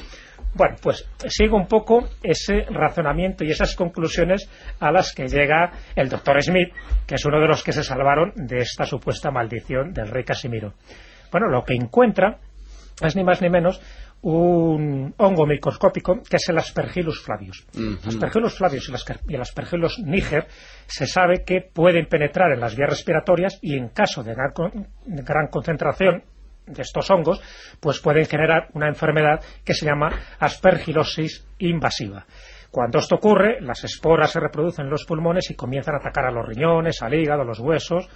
Bueno, 0.55 0.77
pues 0.83 1.07
sigo 1.29 1.59
un 1.59 1.67
poco 1.67 2.09
ese 2.23 2.65
razonamiento 2.71 3.45
y 3.45 3.51
esas 3.51 3.77
conclusiones 3.77 4.49
a 4.81 4.91
las 4.91 5.13
que 5.13 5.29
llega 5.29 5.73
el 5.95 6.09
doctor 6.09 6.43
Smith, 6.43 6.73
que 7.07 7.17
es 7.17 7.25
uno 7.27 7.39
de 7.39 7.49
los 7.49 7.63
que 7.63 7.73
se 7.73 7.85
salvaron 7.85 8.33
de 8.35 8.61
esta 8.61 8.87
supuesta 8.87 9.31
maldición 9.31 9.93
del 9.93 10.09
rey 10.09 10.25
Casimiro. 10.25 10.73
Bueno, 11.31 11.49
lo 11.49 11.65
que 11.65 11.75
encuentra 11.75 12.39
es 13.03 13.17
ni 13.17 13.25
más 13.25 13.43
ni 13.43 13.51
menos 13.51 13.81
un 14.23 15.15
hongo 15.19 15.47
microscópico 15.47 16.21
que 16.29 16.37
es 16.37 16.49
el 16.49 16.59
Aspergillus 16.59 17.23
flavius. 17.23 17.67
El 17.75 17.99
Aspergillus 18.07 18.57
flavius 18.57 18.91
y 19.29 19.35
el 19.35 19.41
Aspergillus 19.41 19.99
niger 20.01 20.47
se 20.87 21.07
sabe 21.07 21.45
que 21.45 21.61
pueden 21.61 22.07
penetrar 22.07 22.53
en 22.53 22.61
las 22.61 22.75
vías 22.75 22.91
respiratorias 22.91 23.59
y 23.63 23.77
en 23.77 23.89
caso 23.91 24.23
de 24.23 24.35
gran 24.35 25.49
concentración 25.49 26.25
de 26.67 26.83
estos 26.83 27.09
hongos, 27.11 27.41
pues 27.81 28.01
pueden 28.01 28.27
generar 28.27 28.69
una 28.75 28.89
enfermedad 28.89 29.41
que 29.65 29.75
se 29.75 29.87
llama 29.87 30.11
aspergilosis 30.41 31.47
invasiva. 31.59 32.27
Cuando 32.71 32.99
esto 32.99 33.15
ocurre, 33.15 33.61
las 33.61 33.85
esporas 33.85 34.33
se 34.33 34.41
reproducen 34.41 34.87
en 34.87 34.91
los 34.91 35.05
pulmones 35.05 35.51
y 35.51 35.55
comienzan 35.55 35.95
a 35.95 35.99
atacar 35.99 36.27
a 36.27 36.33
los 36.33 36.47
riñones, 36.47 37.01
al 37.01 37.15
hígado, 37.15 37.43
a 37.43 37.45
los 37.45 37.61
huesos 37.61 38.09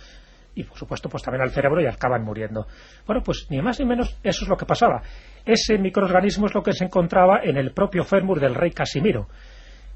y 0.54 0.64
por 0.64 0.76
supuesto 0.76 1.08
pues 1.08 1.22
también 1.22 1.42
al 1.42 1.50
cerebro 1.50 1.80
y 1.80 1.86
acaban 1.86 2.22
muriendo. 2.24 2.66
Bueno, 3.06 3.22
pues 3.22 3.46
ni 3.50 3.60
más 3.60 3.78
ni 3.80 3.86
menos 3.86 4.18
eso 4.22 4.44
es 4.44 4.48
lo 4.48 4.56
que 4.56 4.66
pasaba. 4.66 5.02
Ese 5.44 5.78
microorganismo 5.78 6.46
es 6.46 6.54
lo 6.54 6.62
que 6.62 6.72
se 6.72 6.84
encontraba 6.84 7.40
en 7.42 7.56
el 7.56 7.72
propio 7.72 8.04
fémur 8.04 8.40
del 8.40 8.54
rey 8.54 8.70
Casimiro. 8.70 9.28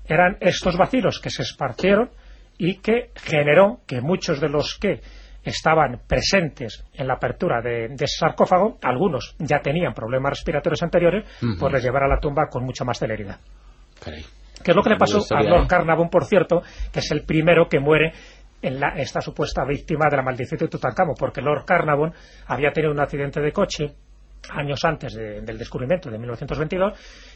Eran 0.06 0.36
estos 0.40 0.76
vacilos 0.76 1.20
que 1.20 1.30
se 1.30 1.42
esparcieron 1.42 2.10
y 2.58 2.76
que 2.78 3.10
generó 3.16 3.80
que 3.86 4.00
muchos 4.00 4.40
de 4.40 4.48
los 4.48 4.78
que 4.78 5.00
estaban 5.42 6.00
presentes 6.06 6.84
en 6.94 7.06
la 7.06 7.14
apertura 7.14 7.60
de, 7.60 7.86
ese 7.86 8.18
sarcófago, 8.18 8.78
algunos 8.82 9.36
ya 9.38 9.60
tenían 9.60 9.92
problemas 9.92 10.30
respiratorios 10.30 10.82
anteriores, 10.82 11.28
pues 11.58 11.72
les 11.72 11.82
llevar 11.82 12.04
a 12.04 12.08
la 12.08 12.18
tumba 12.18 12.48
con 12.50 12.64
mucha 12.64 12.84
más 12.84 12.98
celeridad. 12.98 13.38
¿Qué 14.62 14.70
es 14.70 14.76
lo 14.76 14.82
que 14.82 14.90
le 14.90 14.96
pasó 14.96 15.20
a 15.34 15.42
Lord 15.42 15.66
Carnarvon, 15.66 16.08
por 16.08 16.24
cierto, 16.24 16.62
que 16.92 17.00
es 17.00 17.10
el 17.10 17.24
primero 17.24 17.68
que 17.68 17.80
muere 17.80 18.12
en 18.66 18.82
esta 18.96 19.20
supuesta 19.20 19.64
víctima 19.64 20.08
de 20.10 20.16
la 20.16 20.22
maldición 20.22 20.58
de 20.58 20.68
Tutankamón, 20.68 21.14
porque 21.18 21.42
Lord 21.42 21.64
Carnarvon 21.64 22.12
había 22.46 22.72
tenido 22.72 22.92
un 22.92 23.00
accidente 23.00 23.40
de 23.40 23.52
coche 23.52 23.94
años 24.50 24.80
antes 24.84 25.14
del 25.14 25.58
descubrimiento 25.58 26.10
de 26.10 26.18
1922 26.18 26.92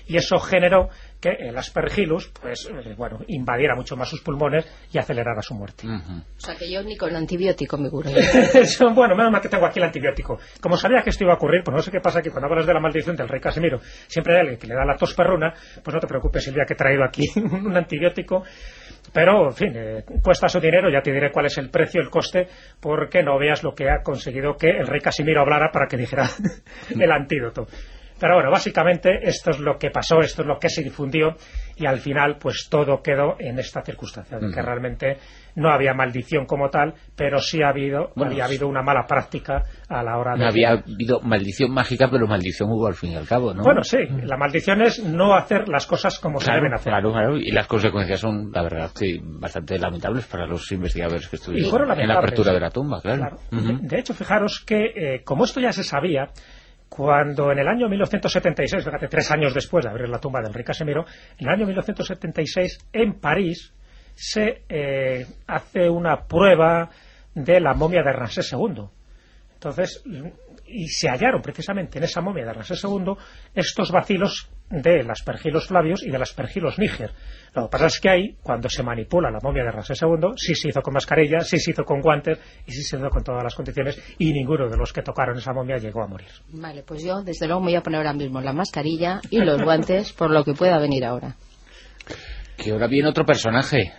y 0.07 0.17
eso 0.17 0.39
generó 0.39 0.89
que 1.21 1.31
el 1.31 1.57
aspergillus 1.57 2.31
pues 2.41 2.69
eh, 2.71 2.95
bueno 2.97 3.21
invadiera 3.29 3.75
mucho 3.75 3.97
más 3.97 4.09
sus 4.09 4.21
pulmones 4.21 4.67
y 4.93 4.99
acelerara 4.99 5.43
su 5.43 5.55
muerte. 5.55 5.87
O 5.87 6.41
sea 6.41 6.55
que 6.57 6.71
yo 6.71 6.83
ni 6.83 6.97
con 6.97 7.11
el 7.11 7.17
antibiótico 7.17 7.79
me 7.79 7.91
curo. 7.91 8.11
Bueno 8.95 9.17
menos 9.17 9.33
mal 9.33 9.41
que 9.41 9.49
tengo 9.49 9.67
aquí 9.67 9.79
el 9.79 9.87
antibiótico. 9.87 10.39
Como 10.61 10.77
sabía 10.77 11.03
que 11.03 11.11
esto 11.11 11.25
iba 11.25 11.33
a 11.33 11.37
ocurrir 11.37 11.63
pues 11.65 11.75
no 11.75 11.83
sé 11.83 11.91
qué 11.91 12.01
pasa 12.01 12.23
que 12.23 12.31
cuando 12.31 12.49
hablas 12.49 12.67
de 12.67 12.75
la 12.75 12.81
maldición 12.81 13.17
del 13.17 13.29
rey 13.29 13.41
Casimiro 13.41 13.81
siempre 14.07 14.35
hay 14.35 14.41
alguien 14.41 14.59
que 14.59 14.67
le 14.67 14.75
da 14.75 14.85
la 14.85 14.97
tos 14.97 15.15
perruna 15.15 15.53
pues 15.83 15.95
no 15.95 16.01
te 16.01 16.07
preocupes 16.07 16.45
Silvia 16.45 16.65
que 16.67 16.75
he 16.75 16.77
traído 16.77 17.05
aquí 17.05 17.25
un 17.37 17.77
antibiótico 17.77 18.45
pero, 19.13 19.49
en 19.49 19.55
fin, 19.55 19.73
eh, 19.75 20.05
cuesta 20.23 20.49
su 20.49 20.61
dinero, 20.61 20.91
ya 20.91 21.01
te 21.01 21.13
diré 21.13 21.31
cuál 21.31 21.47
es 21.47 21.59
el 21.59 21.71
precio, 21.71 22.01
el 22.01 22.11
coste, 22.11 22.49
porque 22.81 23.23
no 23.23 23.39
veas 23.39 23.63
lo 23.63 23.75
que 23.75 23.89
ha 23.89 24.03
conseguido 24.03 24.57
que 24.57 24.71
el 24.71 24.87
rey 24.87 25.01
Casimiro 25.01 25.41
hablara 25.41 25.71
para 25.73 25.87
que 25.87 25.97
dijera 25.97 26.29
el 26.91 27.11
antídoto. 27.11 27.67
Pero 28.19 28.35
bueno, 28.35 28.51
básicamente 28.51 29.21
esto 29.23 29.51
es 29.51 29.61
lo 29.61 29.79
que 29.79 29.91
pasó, 29.91 30.21
esto 30.21 30.43
es 30.43 30.49
lo 30.49 30.59
que 30.59 30.69
se 30.69 30.83
difundió 30.83 31.35
y 31.77 31.87
al 31.87 31.99
final 31.99 32.37
pues 32.39 32.69
todo 32.71 33.01
quedó 33.03 33.37
en 33.39 33.59
esta 33.59 33.83
circunstancia, 33.83 34.39
de 34.39 34.53
que 34.53 34.63
realmente 34.63 35.19
no 35.55 35.71
había 35.71 35.95
maldición 35.95 36.47
como 36.47 36.71
tal, 36.71 36.95
pero 37.17 37.39
sí 37.39 37.63
ha 37.63 37.69
habido, 37.69 38.13
había 38.17 38.45
habido 38.45 38.69
una 38.69 38.83
mala 38.83 39.07
práctica 39.07 39.65
a 39.89 40.03
la 40.03 40.19
hora 40.19 40.33
de... 40.35 40.39
No 40.41 40.47
había 40.49 40.71
habido 40.71 41.21
maldición 41.21 41.73
mágica, 41.73 42.09
pero 42.11 42.27
maldición 42.27 42.71
hubo 42.71 42.87
al 42.87 42.95
fin 42.95 43.13
y 43.13 43.17
al 43.17 43.27
cabo, 43.27 43.55
¿no? 43.55 43.63
Bueno, 43.63 43.83
sí, 43.83 43.99
la 44.23 44.37
maldición 44.37 44.83
es 44.83 45.03
no 45.03 45.35
hacer 45.35 45.69
las 45.69 45.87
cosas 45.87 46.19
como 46.19 46.41
se 46.41 46.53
deben 46.53 46.75
hacer. 46.75 46.93
Claro, 46.93 47.13
claro, 47.13 47.37
y 47.37 47.51
las 47.51 47.67
consecuencias 47.67 48.21
son, 48.21 48.51
la 48.53 48.63
verdad, 48.63 48.91
bastante 49.41 49.79
lamentables 49.79 50.27
para 50.27 50.47
los 50.47 50.71
investigadores 50.73 51.29
que 51.29 51.37
estuvieron 51.37 51.99
en 51.99 52.09
la 52.09 52.19
apertura 52.19 52.53
de 52.53 52.61
la 52.61 52.71
tumba, 52.71 53.01
claro. 53.01 53.39
de, 53.51 53.99
hecho, 53.99 54.15
fijaros 54.15 54.65
que, 54.67 54.93
eh, 54.95 55.23
como 55.25 55.45
esto 55.45 55.61
ya 55.61 55.73
se 55.73 55.83
sabía, 55.83 56.29
cuando 56.89 57.53
en 57.53 57.59
el 57.59 57.69
año 57.69 57.89
1976, 57.89 58.85
fíjate, 58.85 59.09
tres 59.09 59.31
años 59.31 59.55
después 59.55 59.85
de 59.85 59.91
abrir 59.91 60.09
la 60.09 60.19
tumba 60.19 60.41
del 60.41 60.53
rey 60.53 60.65
Casimiro, 60.65 61.05
en 61.39 61.49
el 61.49 61.55
año 61.55 61.67
1976 61.67 62.89
en 62.93 63.21
París 63.21 63.73
se 64.15 64.63
eh, 64.69 65.27
hace 65.47 65.89
una 65.89 66.27
prueba 66.27 66.91
de 67.35 67.61
la 67.61 67.75
momia 67.75 68.03
de 68.03 68.13
Ramsés 68.13 68.53
II. 68.53 68.85
Entonces, 69.55 70.03
y 70.71 70.89
se 70.89 71.09
hallaron 71.09 71.41
precisamente 71.43 71.99
en 71.99 72.05
esa 72.05 72.21
momia 72.21 72.45
de 72.45 72.53
Ramsés 72.53 72.83
II 72.85 73.15
estos 73.55 73.91
vacilos 73.91 74.51
del 74.71 75.11
aspergilos 75.11 75.67
flavios 75.67 76.03
y 76.03 76.11
del 76.11 76.21
aspergilos 76.21 76.79
níger. 76.79 77.13
Lo 77.55 77.65
que 77.65 77.69
pasa 77.71 77.87
es 77.87 78.01
que 78.01 78.11
ahí, 78.11 78.37
cuando 78.43 78.69
se 78.69 78.83
manipula 78.83 79.31
la 79.31 79.39
momia 79.43 79.65
de 79.65 79.71
Ramsés 79.71 80.01
II, 80.03 80.33
sí 80.37 80.55
se 80.55 80.69
hizo 80.69 80.83
con 80.83 80.95
mascarilla, 80.95 81.41
sí 81.41 81.59
se 81.59 81.71
hizo 81.71 81.85
con 81.85 82.01
guantes 82.01 82.39
y 82.67 82.73
sí 82.73 82.83
se 82.83 82.97
hizo 82.97 83.09
con 83.09 83.25
todas 83.25 83.43
las 83.43 83.55
condiciones 83.55 84.01
y 84.19 84.33
ninguno 84.33 84.69
de 84.69 84.77
los 84.77 84.93
que 84.93 85.03
tocaron 85.03 85.39
esa 85.39 85.53
momia 85.53 85.77
llegó 85.77 86.03
a 86.03 86.07
morir. 86.07 86.29
Vale, 86.53 86.83
pues 86.83 87.03
yo 87.03 87.23
desde 87.23 87.47
luego 87.47 87.61
me 87.61 87.69
voy 87.69 87.77
a 87.77 87.83
poner 87.83 87.99
ahora 87.99 88.13
mismo 88.13 88.41
la 88.41 88.53
mascarilla 88.53 89.21
y 89.31 89.39
los 89.39 89.63
guantes 89.63 90.13
por 90.13 90.31
lo 90.31 90.45
que 90.45 90.53
pueda 90.53 90.79
venir 90.79 91.05
ahora. 91.05 91.37
Que 92.57 92.73
ahora 92.73 92.89
viene 92.89 93.09
otro 93.09 93.25
personaje. 93.25 93.93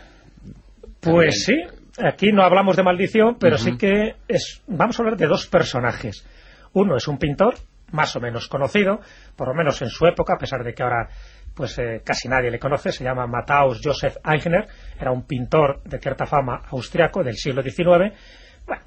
Pues 1.02 1.46
sí, 1.46 1.56
aquí 2.04 2.32
no 2.32 2.44
hablamos 2.44 2.76
de 2.76 2.84
maldición, 2.84 3.38
pero 3.40 3.58
sí 3.58 3.78
que 3.78 4.16
es, 4.28 4.62
vamos 4.68 5.00
a 5.00 5.04
hablar 5.04 5.18
de 5.18 5.28
dos 5.28 5.48
personajes. 5.48 6.26
Uno 6.74 6.96
es 6.96 7.08
un 7.08 7.18
pintor, 7.18 7.56
más 7.92 8.16
o 8.16 8.20
menos 8.20 8.48
conocido, 8.48 9.00
por 9.36 9.48
lo 9.48 9.54
menos 9.54 9.82
en 9.82 9.90
su 9.90 10.06
época, 10.06 10.34
a 10.36 10.38
pesar 10.38 10.64
de 10.64 10.74
que 10.74 10.84
ahora 10.84 11.10
pues 11.56 11.78
eh, 11.80 12.02
casi 12.06 12.30
nadie 12.30 12.52
le 12.52 12.60
conoce, 12.60 12.92
se 12.92 13.04
llama 13.04 13.28
Matthaus 13.28 13.82
Joseph 13.84 14.18
Eigner, 14.24 14.68
era 15.00 15.12
un 15.12 15.26
pintor 15.26 15.82
de 15.84 16.00
cierta 16.00 16.26
fama 16.26 16.62
austriaco 16.70 17.24
del 17.24 17.36
siglo 17.36 17.62
XIX, 17.62 18.14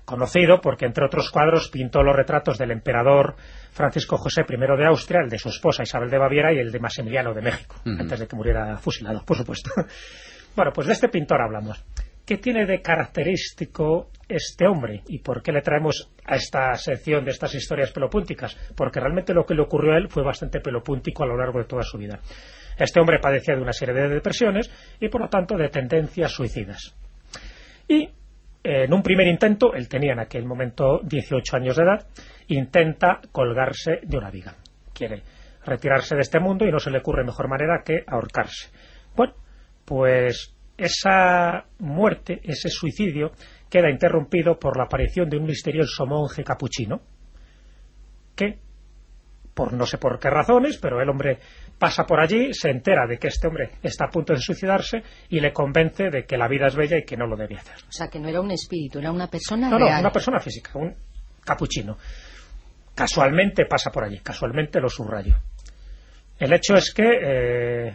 conocido 0.05 0.61
porque 0.61 0.87
entre 0.87 1.05
otros 1.05 1.31
cuadros 1.31 1.69
pintó 1.69 2.03
los 2.03 2.15
retratos 2.15 2.57
del 2.57 2.71
emperador 2.71 3.35
Francisco 3.73 4.17
José 4.17 4.43
I 4.49 4.57
de 4.57 4.87
Austria, 4.87 5.21
el 5.25 5.29
de 5.29 5.39
su 5.39 5.49
esposa 5.49 5.83
Isabel 5.83 6.09
de 6.09 6.19
Baviera 6.19 6.53
y 6.53 6.59
el 6.59 6.71
de 6.71 6.79
Maximiliano 6.79 7.35
de 7.35 7.43
México, 7.43 7.77
antes 7.85 8.21
de 8.21 8.27
que 8.27 8.37
muriera 8.37 8.77
fusilado, 8.79 9.25
por 9.25 9.37
supuesto. 9.37 9.71
bueno, 10.57 10.73
pues 10.73 10.87
de 10.87 10.93
este 10.93 11.09
pintor 11.09 11.43
hablamos. 11.43 11.85
¿Qué 12.33 12.39
tiene 12.39 12.65
de 12.65 12.81
característico 12.81 14.09
este 14.27 14.67
hombre? 14.67 15.03
¿Y 15.09 15.19
por 15.19 15.43
qué 15.43 15.53
le 15.53 15.61
traemos 15.61 16.11
a 16.25 16.37
esta 16.37 16.73
sección 16.77 17.27
de 17.27 17.31
estas 17.31 17.55
historias 17.55 17.93
pelopúnticas? 17.93 18.57
Porque 18.75 19.01
realmente 19.01 19.35
lo 19.35 19.45
que 19.45 19.53
le 19.53 19.61
ocurrió 19.61 19.93
a 19.93 19.99
él 19.99 20.09
fue 20.09 20.25
bastante 20.25 20.61
pelopúntico 20.61 21.25
a 21.25 21.27
lo 21.27 21.37
largo 21.37 21.59
de 21.59 21.67
toda 21.67 21.83
su 21.83 21.99
vida. 21.99 22.21
Este 22.79 23.01
hombre 23.01 23.19
padecía 23.19 23.55
de 23.55 23.61
una 23.61 23.75
serie 23.75 23.95
de 23.95 24.09
depresiones 24.09 24.71
y, 24.99 25.11
por 25.11 25.21
lo 25.21 25.29
tanto, 25.29 25.59
de 25.59 25.69
tendencias 25.69 26.33
suicidas. 26.33 26.97
Y 27.87 28.09
en 28.65 28.95
un 28.95 29.03
primer 29.03 29.27
intento, 29.27 29.75
él 29.75 29.87
tenía 29.91 30.15
en 30.15 30.21
aquel 30.21 30.47
momento 30.47 31.01
18 31.03 31.57
años 31.57 31.77
de 31.77 31.83
edad, 31.83 32.07
intenta 32.47 33.21
colgarse 33.31 34.01
de 34.05 34.17
una 34.17 34.31
viga. 34.31 34.55
Quiere 34.95 35.23
retirarse 35.67 36.15
de 36.15 36.23
este 36.23 36.41
mundo 36.41 36.65
y 36.65 36.73
no 36.73 36.79
se 36.79 36.91
le 36.91 37.01
ocurre 37.01 37.25
mejor 37.25 37.47
manera 37.49 37.83
que 37.85 38.03
ahorcarse. 38.07 38.71
Bueno, 39.15 39.35
pues 39.85 40.57
esa 40.85 41.65
muerte, 41.79 42.41
ese 42.45 42.69
suicidio, 42.69 43.33
queda 43.71 43.91
interrumpido 43.91 44.59
por 44.59 44.77
la 44.77 44.85
aparición 44.85 45.29
de 45.29 45.37
un 45.39 45.45
misterioso 45.45 46.05
monje 46.07 46.45
capuchino 46.45 47.01
que 48.37 48.59
por 49.55 49.73
no 49.75 49.85
sé 49.85 49.99
por 49.99 50.19
qué 50.19 50.31
razones, 50.31 50.79
pero 50.79 51.01
el 51.03 51.09
hombre 51.11 51.39
pasa 51.79 52.05
por 52.05 52.21
allí, 52.21 52.55
se 52.55 52.71
entera 52.71 53.07
de 53.07 53.19
que 53.19 53.29
este 53.29 53.49
hombre 53.49 53.73
está 53.83 54.07
a 54.07 54.09
punto 54.11 54.33
de 54.33 54.39
suicidarse 54.41 55.03
y 55.29 55.41
le 55.41 55.53
convence 55.53 56.09
de 56.11 56.25
que 56.25 56.39
la 56.39 56.49
vida 56.49 56.69
es 56.69 56.75
bella 56.75 56.97
y 56.99 57.05
que 57.05 57.17
no 57.19 57.27
lo 57.27 57.37
debe 57.37 57.57
hacer. 57.57 57.77
O 57.87 57.93
sea, 57.93 58.09
que 58.09 58.19
no 58.19 58.29
era 58.29 58.41
un 58.41 58.51
espíritu, 58.51 58.99
era 58.99 59.11
una 59.13 59.27
persona 59.29 59.69
No, 59.69 59.79
real. 59.79 59.95
no, 59.95 60.01
una 60.01 60.11
persona 60.13 60.41
física, 60.41 60.71
un 60.75 60.95
capuchino. 61.45 61.99
Casualmente 62.95 63.67
pasa 63.67 63.91
por 63.91 64.05
allí, 64.05 64.19
casualmente 64.21 64.81
lo 64.81 64.89
subrayo. 64.89 65.37
El 66.39 66.53
hecho 66.55 66.75
es 66.75 66.93
que 66.95 67.05
eh, 67.05 67.95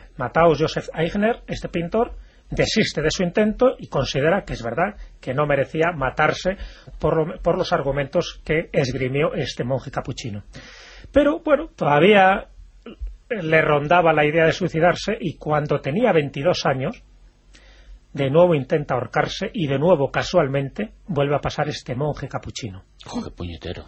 Joseph 0.58 0.90
Eigner, 0.94 1.42
este 1.48 1.70
pintor, 1.70 2.14
desiste 2.50 3.02
de 3.02 3.12
su 3.12 3.24
intento 3.24 3.76
y 3.78 3.88
considera 3.88 4.44
que 4.46 4.54
es 4.54 4.64
verdad 4.64 4.96
que 5.20 5.34
no 5.34 5.46
merecía 5.46 5.92
matarse 5.96 6.58
por, 7.00 7.16
lo- 7.28 7.42
por 7.42 7.58
los 7.58 7.74
argumentos 7.74 8.42
que 8.46 8.70
esgrimió 8.72 9.34
este 9.34 9.64
monje 9.64 9.92
capuchino. 9.92 10.44
Pero 11.12 11.40
bueno, 11.40 11.68
todavía 11.76 12.48
le 13.30 13.62
rondaba 13.62 14.14
la 14.14 14.26
idea 14.26 14.46
de 14.46 14.54
suicidarse 14.54 15.18
y 15.20 15.36
cuando 15.38 15.82
tenía 15.82 16.14
22 16.14 16.66
años, 16.66 17.04
de 18.14 18.30
nuevo 18.30 18.56
intenta 18.56 18.94
ahorcarse 18.96 19.50
y 19.54 19.68
de 19.68 19.78
nuevo 19.78 20.10
casualmente 20.10 20.94
vuelve 21.08 21.36
a 21.36 21.40
pasar 21.40 21.68
este 21.68 21.94
monje 21.96 22.28
capuchino 22.28 22.84
Joder, 23.06 23.34
puñetero. 23.34 23.84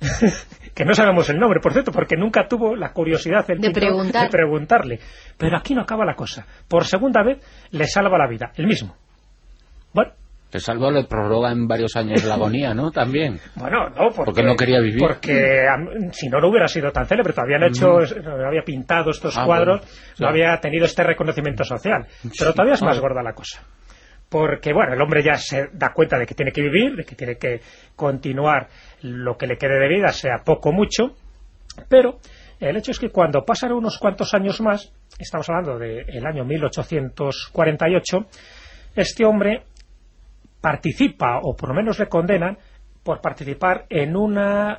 que 0.74 0.84
no 0.84 0.94
sabemos 0.94 1.28
el 1.30 1.38
nombre, 1.38 1.60
por 1.60 1.72
cierto, 1.72 1.90
porque 1.92 2.16
nunca 2.16 2.46
tuvo 2.48 2.76
la 2.76 2.92
curiosidad 2.92 3.44
el 3.50 3.58
De 3.60 3.70
preguntar. 3.70 4.24
de 4.24 4.30
preguntarle. 4.30 4.98
Pero 5.38 5.56
aquí 5.56 5.74
no 5.74 5.82
acaba 5.82 6.04
la 6.04 6.14
cosa. 6.14 6.46
Por 6.68 6.84
segunda 6.84 7.22
vez 7.22 7.38
le 7.70 7.86
salva 7.86 8.18
la 8.18 8.28
vida, 8.28 8.52
el 8.56 8.66
mismo. 8.66 8.94
Bueno, 9.92 10.12
Te 10.50 10.60
salvo, 10.60 10.90
le 10.90 11.04
prorroga 11.04 11.50
en 11.50 11.66
varios 11.66 11.96
años 11.96 12.22
la 12.24 12.34
agonía, 12.34 12.72
¿no? 12.74 12.90
También. 12.90 13.38
bueno, 13.56 13.88
no, 13.90 14.08
porque, 14.10 14.24
Porque 14.26 14.42
no 14.42 14.54
quería 14.54 14.80
vivir. 14.80 14.98
Porque 15.00 15.66
si 16.12 16.28
no, 16.28 16.38
no 16.40 16.48
hubiera 16.48 16.68
sido 16.68 16.92
tan 16.92 17.06
célebre. 17.06 17.32
Todavía 17.32 17.58
no, 17.58 17.66
hecho, 17.66 17.98
no 18.22 18.46
había 18.46 18.62
pintado 18.62 19.10
estos 19.10 19.36
Ah, 19.36 19.44
cuadros, 19.46 19.80
bueno, 19.80 19.92
no 20.20 20.28
había 20.28 20.56
tenido 20.60 20.84
este 20.84 21.02
reconocimiento 21.02 21.64
social. 21.64 22.06
Pero 22.38 22.52
todavía 22.52 22.74
es 22.74 22.82
más 22.82 22.96
Ah. 22.98 23.00
gorda 23.00 23.22
la 23.22 23.32
cosa. 23.32 23.62
Porque, 24.28 24.72
bueno, 24.72 24.92
el 24.92 25.00
hombre 25.00 25.22
ya 25.22 25.34
se 25.34 25.68
da 25.72 25.92
cuenta 25.92 26.18
de 26.18 26.26
que 26.26 26.34
tiene 26.34 26.50
que 26.52 26.60
vivir, 26.60 26.96
de 26.96 27.04
que 27.04 27.14
tiene 27.14 27.36
que 27.36 27.60
continuar 27.94 28.66
lo 29.02 29.36
que 29.36 29.46
le 29.46 29.56
quede 29.56 29.78
de 29.78 29.88
vida, 29.88 30.08
sea 30.08 30.38
poco 30.44 30.70
o 30.70 30.72
mucho, 30.72 31.14
pero 31.88 32.18
el 32.60 32.76
hecho 32.76 32.90
es 32.92 32.98
que 32.98 33.10
cuando 33.10 33.44
pasan 33.44 33.72
unos 33.72 33.98
cuantos 33.98 34.32
años 34.34 34.60
más, 34.60 34.92
estamos 35.18 35.48
hablando 35.48 35.78
del 35.78 36.26
año 36.26 36.44
1848, 36.44 38.18
este 38.94 39.24
hombre 39.24 39.64
participa, 40.60 41.40
o 41.42 41.54
por 41.54 41.68
lo 41.70 41.74
menos 41.74 41.98
le 41.98 42.08
condenan, 42.08 42.56
por 43.02 43.20
participar 43.20 43.84
en 43.88 44.16
una- 44.16 44.78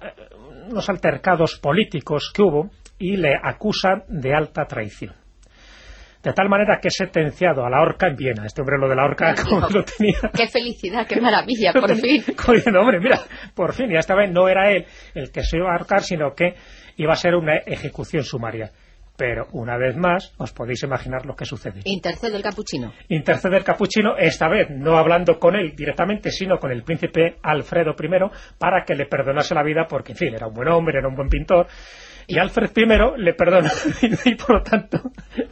unos 0.69 0.89
altercados 0.89 1.59
políticos 1.59 2.31
que 2.33 2.41
hubo 2.41 2.69
y 2.99 3.15
le 3.15 3.33
acusan 3.41 4.03
de 4.09 4.33
alta 4.33 4.65
traición. 4.65 5.13
De 6.27 6.33
tal 6.33 6.49
manera 6.49 6.77
que 6.81 6.89
es 6.89 6.93
sentenciado 6.93 7.65
a 7.65 7.69
la 7.69 7.79
horca 7.81 8.09
en 8.09 8.17
Viena. 8.17 8.45
Este 8.45 8.59
hombre 8.59 8.77
lo 8.77 8.89
de 8.89 8.95
la 8.97 9.05
horca 9.05 9.33
como 9.33 9.61
lo 9.69 9.81
tenía 9.85 10.19
Qué 10.35 10.47
felicidad, 10.47 11.07
qué 11.07 11.21
maravilla, 11.21 11.71
por 11.71 11.95
fin. 11.95 12.21
diciendo, 12.53 12.81
hombre, 12.81 12.99
mira, 12.99 13.21
por 13.55 13.73
fin, 13.73 13.89
ya 13.89 13.99
esta 13.99 14.13
vez 14.13 14.29
no 14.29 14.49
era 14.49 14.69
él 14.71 14.85
el 15.15 15.31
que 15.31 15.41
se 15.43 15.55
iba 15.55 15.69
a 15.69 15.77
ahorcar, 15.77 16.01
sino 16.01 16.33
que 16.35 16.53
iba 16.97 17.13
a 17.13 17.15
ser 17.15 17.33
una 17.33 17.55
ejecución 17.65 18.25
sumaria. 18.25 18.71
Pero 19.17 19.47
una 19.53 19.77
vez 19.77 19.97
más, 19.97 20.33
os 20.37 20.53
podéis 20.53 20.83
imaginar 20.83 21.25
lo 21.25 21.35
que 21.35 21.43
sucede. 21.43 21.81
Intercede 21.85 22.37
el 22.37 22.43
capuchino. 22.43 22.93
Intercede 23.09 23.57
el 23.57 23.63
capuchino, 23.63 24.15
esta 24.15 24.47
vez 24.47 24.69
no 24.69 24.95
hablando 24.95 25.39
con 25.39 25.55
él 25.55 25.73
directamente, 25.75 26.29
sino 26.29 26.59
con 26.59 26.71
el 26.71 26.83
príncipe 26.83 27.37
Alfredo 27.41 27.95
I, 27.99 28.57
para 28.59 28.83
que 28.85 28.93
le 28.93 29.07
perdonase 29.07 29.55
la 29.55 29.63
vida, 29.63 29.87
porque, 29.89 30.11
en 30.11 30.17
fin, 30.17 30.35
era 30.35 30.47
un 30.47 30.53
buen 30.53 30.67
hombre, 30.67 30.99
era 30.99 31.07
un 31.07 31.15
buen 31.15 31.29
pintor. 31.29 31.65
Y 32.27 32.37
Alfred 32.37 32.71
I 32.75 33.21
le 33.21 33.33
perdona 33.33 33.71
y, 34.25 34.35
por 34.35 34.57
lo 34.57 34.61
tanto, 34.61 34.99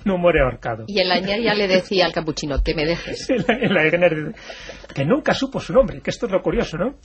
no 0.04 0.18
muere 0.18 0.42
ahorcado. 0.42 0.84
Y 0.88 1.00
en 1.00 1.08
la 1.08 1.20
ya 1.20 1.54
le 1.54 1.68
decía 1.68 2.06
al 2.06 2.12
capuchino 2.12 2.62
que 2.62 2.76
me 2.76 2.86
dejes. 2.86 3.30
en 3.30 3.46
la, 3.48 3.54
en 3.56 3.74
la 3.74 3.84
Egner, 3.86 4.34
que 4.94 5.06
nunca 5.06 5.34
supo 5.34 5.60
su 5.60 5.74
nombre, 5.74 6.02
que 6.02 6.12
esto 6.12 6.28
es 6.28 6.32
lo 6.32 6.42
curioso, 6.42 6.78
¿no? 6.78 6.98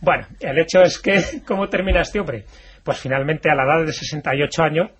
Bueno, 0.00 0.26
el 0.40 0.58
hecho 0.58 0.80
es 0.80 0.98
que, 0.98 1.20
¿cómo 1.46 1.68
termina 1.68 2.00
este 2.00 2.20
hombre? 2.20 2.44
Pues 2.84 2.98
finalmente 2.98 3.50
a 3.50 3.54
la 3.54 3.64
edad 3.64 3.84
de 3.84 3.92
68 3.92 4.62
años, 4.62 4.90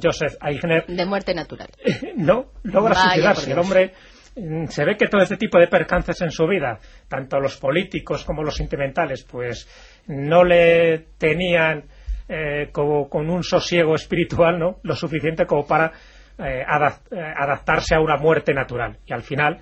Joseph 0.00 0.34
Eigner 0.40 0.86
De 0.86 1.04
muerte 1.06 1.34
natural. 1.34 1.68
no 2.16 2.46
logra 2.64 2.94
Vaya, 2.94 3.02
suicidarse. 3.04 3.52
El 3.52 3.58
hombre 3.58 3.92
mm, 4.36 4.66
se 4.66 4.84
ve 4.84 4.96
que 4.96 5.08
todo 5.08 5.20
este 5.22 5.36
tipo 5.36 5.58
de 5.58 5.66
percances 5.68 6.20
en 6.22 6.30
su 6.30 6.46
vida, 6.46 6.78
tanto 7.08 7.40
los 7.40 7.56
políticos 7.58 8.24
como 8.24 8.42
los 8.42 8.54
sentimentales, 8.56 9.24
pues 9.30 9.68
no 10.06 10.44
le 10.44 11.06
tenían 11.18 11.84
eh, 12.28 12.68
como 12.72 13.08
con 13.08 13.28
un 13.28 13.42
sosiego 13.42 13.94
espiritual, 13.96 14.58
¿no? 14.58 14.78
Lo 14.84 14.94
suficiente 14.94 15.46
como 15.46 15.66
para 15.66 15.92
eh, 16.38 16.64
adap- 16.66 17.02
eh, 17.10 17.34
adaptarse 17.36 17.94
a 17.96 18.00
una 18.00 18.16
muerte 18.16 18.54
natural. 18.54 18.98
Y 19.04 19.12
al 19.12 19.22
final 19.22 19.58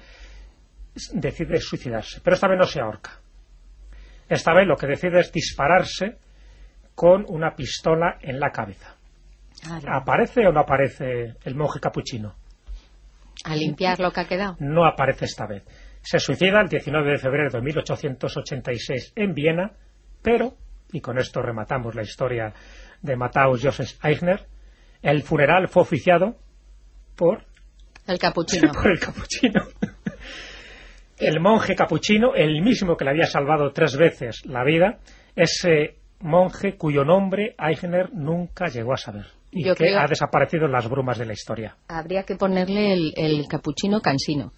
decide 1.14 1.58
suicidarse. 1.60 2.20
Pero 2.22 2.34
esta 2.34 2.48
vez 2.48 2.58
no 2.58 2.66
se 2.66 2.80
ahorca. 2.80 3.12
Esta 4.28 4.52
vez 4.52 4.66
lo 4.66 4.76
que 4.76 4.86
decide 4.86 5.20
es 5.20 5.32
dispararse 5.32 6.18
con 6.94 7.24
una 7.28 7.54
pistola 7.54 8.18
en 8.20 8.38
la 8.38 8.50
cabeza. 8.50 8.96
¿Aparece 9.86 10.46
o 10.46 10.52
no 10.52 10.60
aparece 10.60 11.34
el 11.44 11.54
monje 11.54 11.80
capuchino? 11.80 12.34
A 13.44 13.54
limpiar 13.54 14.00
lo 14.00 14.10
que 14.10 14.20
ha 14.20 14.26
quedado. 14.26 14.56
no 14.60 14.86
aparece 14.86 15.24
esta 15.24 15.46
vez. 15.46 15.64
Se 16.02 16.18
suicida 16.18 16.60
el 16.60 16.68
19 16.68 17.12
de 17.12 17.18
febrero 17.18 17.50
de 17.50 17.60
1886 17.60 19.12
en 19.16 19.34
Viena, 19.34 19.72
pero, 20.22 20.54
y 20.92 21.00
con 21.00 21.18
esto 21.18 21.42
rematamos 21.42 21.94
la 21.94 22.02
historia 22.02 22.52
de 23.02 23.16
Matthäus 23.16 23.62
Joseph 23.62 24.04
Eigner, 24.04 24.46
el 25.02 25.22
funeral 25.22 25.68
fue 25.68 25.82
oficiado 25.82 26.36
por, 27.16 27.44
El 28.06 28.18
capuchino. 28.18 28.72
por 28.72 28.90
el 28.90 28.98
capuchino. 28.98 29.62
El 31.16 31.40
monje 31.40 31.74
capuchino, 31.74 32.34
el 32.34 32.62
mismo 32.62 32.96
que 32.96 33.04
le 33.04 33.10
había 33.10 33.26
salvado 33.26 33.72
tres 33.72 33.96
veces 33.96 34.46
la 34.46 34.64
vida, 34.64 34.98
ese 35.34 35.96
monje 36.20 36.76
cuyo 36.76 37.04
nombre 37.04 37.54
Eigner 37.58 38.12
nunca 38.12 38.66
llegó 38.66 38.92
a 38.92 38.96
saber 38.96 39.37
y 39.50 39.64
Yo 39.64 39.74
que 39.74 39.84
creo- 39.86 40.00
ha 40.00 40.06
desaparecido 40.06 40.66
en 40.66 40.72
las 40.72 40.88
brumas 40.88 41.18
de 41.18 41.26
la 41.26 41.32
historia. 41.32 41.76
Habría 41.88 42.22
que 42.24 42.36
ponerle 42.36 42.92
el, 42.92 43.12
el 43.16 43.46
capuchino 43.48 44.00
cansino. 44.00 44.52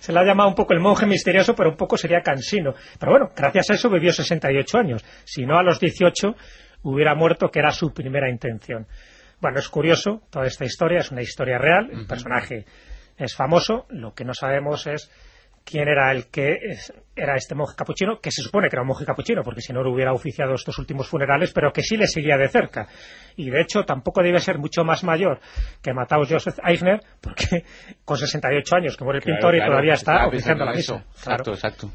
Se 0.00 0.12
le 0.12 0.20
ha 0.20 0.24
llamado 0.24 0.50
un 0.50 0.54
poco 0.54 0.74
el 0.74 0.80
monje 0.80 1.06
misterioso, 1.06 1.54
pero 1.54 1.70
un 1.70 1.76
poco 1.76 1.96
sería 1.96 2.20
cansino. 2.20 2.74
Pero 3.00 3.12
bueno, 3.12 3.30
gracias 3.34 3.70
a 3.70 3.74
eso 3.74 3.88
vivió 3.88 4.12
68 4.12 4.78
años. 4.78 5.04
Si 5.24 5.46
no, 5.46 5.58
a 5.58 5.62
los 5.62 5.80
18 5.80 6.34
hubiera 6.82 7.14
muerto, 7.14 7.48
que 7.48 7.58
era 7.60 7.70
su 7.70 7.92
primera 7.92 8.30
intención. 8.30 8.86
Bueno, 9.40 9.58
es 9.58 9.68
curioso, 9.68 10.20
toda 10.30 10.46
esta 10.46 10.64
historia 10.66 10.98
es 10.98 11.10
una 11.10 11.22
historia 11.22 11.56
real, 11.58 11.88
el 11.90 12.06
personaje 12.06 12.66
es 13.16 13.34
famoso, 13.34 13.86
lo 13.88 14.12
que 14.12 14.24
no 14.24 14.34
sabemos 14.34 14.86
es 14.86 15.10
quién 15.64 15.88
era 15.88 16.12
el 16.12 16.26
que 16.26 16.58
era 17.16 17.36
este 17.36 17.54
monje 17.54 17.74
capuchino, 17.76 18.20
que 18.20 18.30
se 18.30 18.42
supone 18.42 18.68
que 18.68 18.76
era 18.76 18.82
un 18.82 18.88
monje 18.88 19.04
capuchino, 19.04 19.42
porque 19.42 19.60
si 19.60 19.72
no 19.72 19.82
lo 19.82 19.92
hubiera 19.92 20.12
oficiado 20.12 20.54
estos 20.54 20.78
últimos 20.78 21.08
funerales, 21.08 21.52
pero 21.52 21.72
que 21.72 21.82
sí 21.82 21.96
le 21.96 22.06
seguía 22.06 22.36
de 22.36 22.48
cerca. 22.48 22.86
Y 23.36 23.50
de 23.50 23.62
hecho 23.62 23.84
tampoco 23.84 24.22
debe 24.22 24.40
ser 24.40 24.58
mucho 24.58 24.84
más 24.84 25.02
mayor 25.04 25.40
que 25.82 25.92
Matthäus 25.92 26.28
Joseph 26.30 26.58
Eigner, 26.62 27.00
porque 27.20 27.64
con 28.04 28.16
68 28.16 28.76
años 28.76 28.96
que 28.96 29.04
muere 29.04 29.18
el 29.18 29.24
pintor 29.24 29.56
y 29.56 29.64
todavía 29.64 29.94
está 29.94 30.26
oficiando 30.26 30.64
la 30.64 30.72
misa. 30.72 30.96
eso. 30.96 31.04
Claro. 31.22 31.42
Exacto, 31.42 31.50
exacto. 31.52 31.90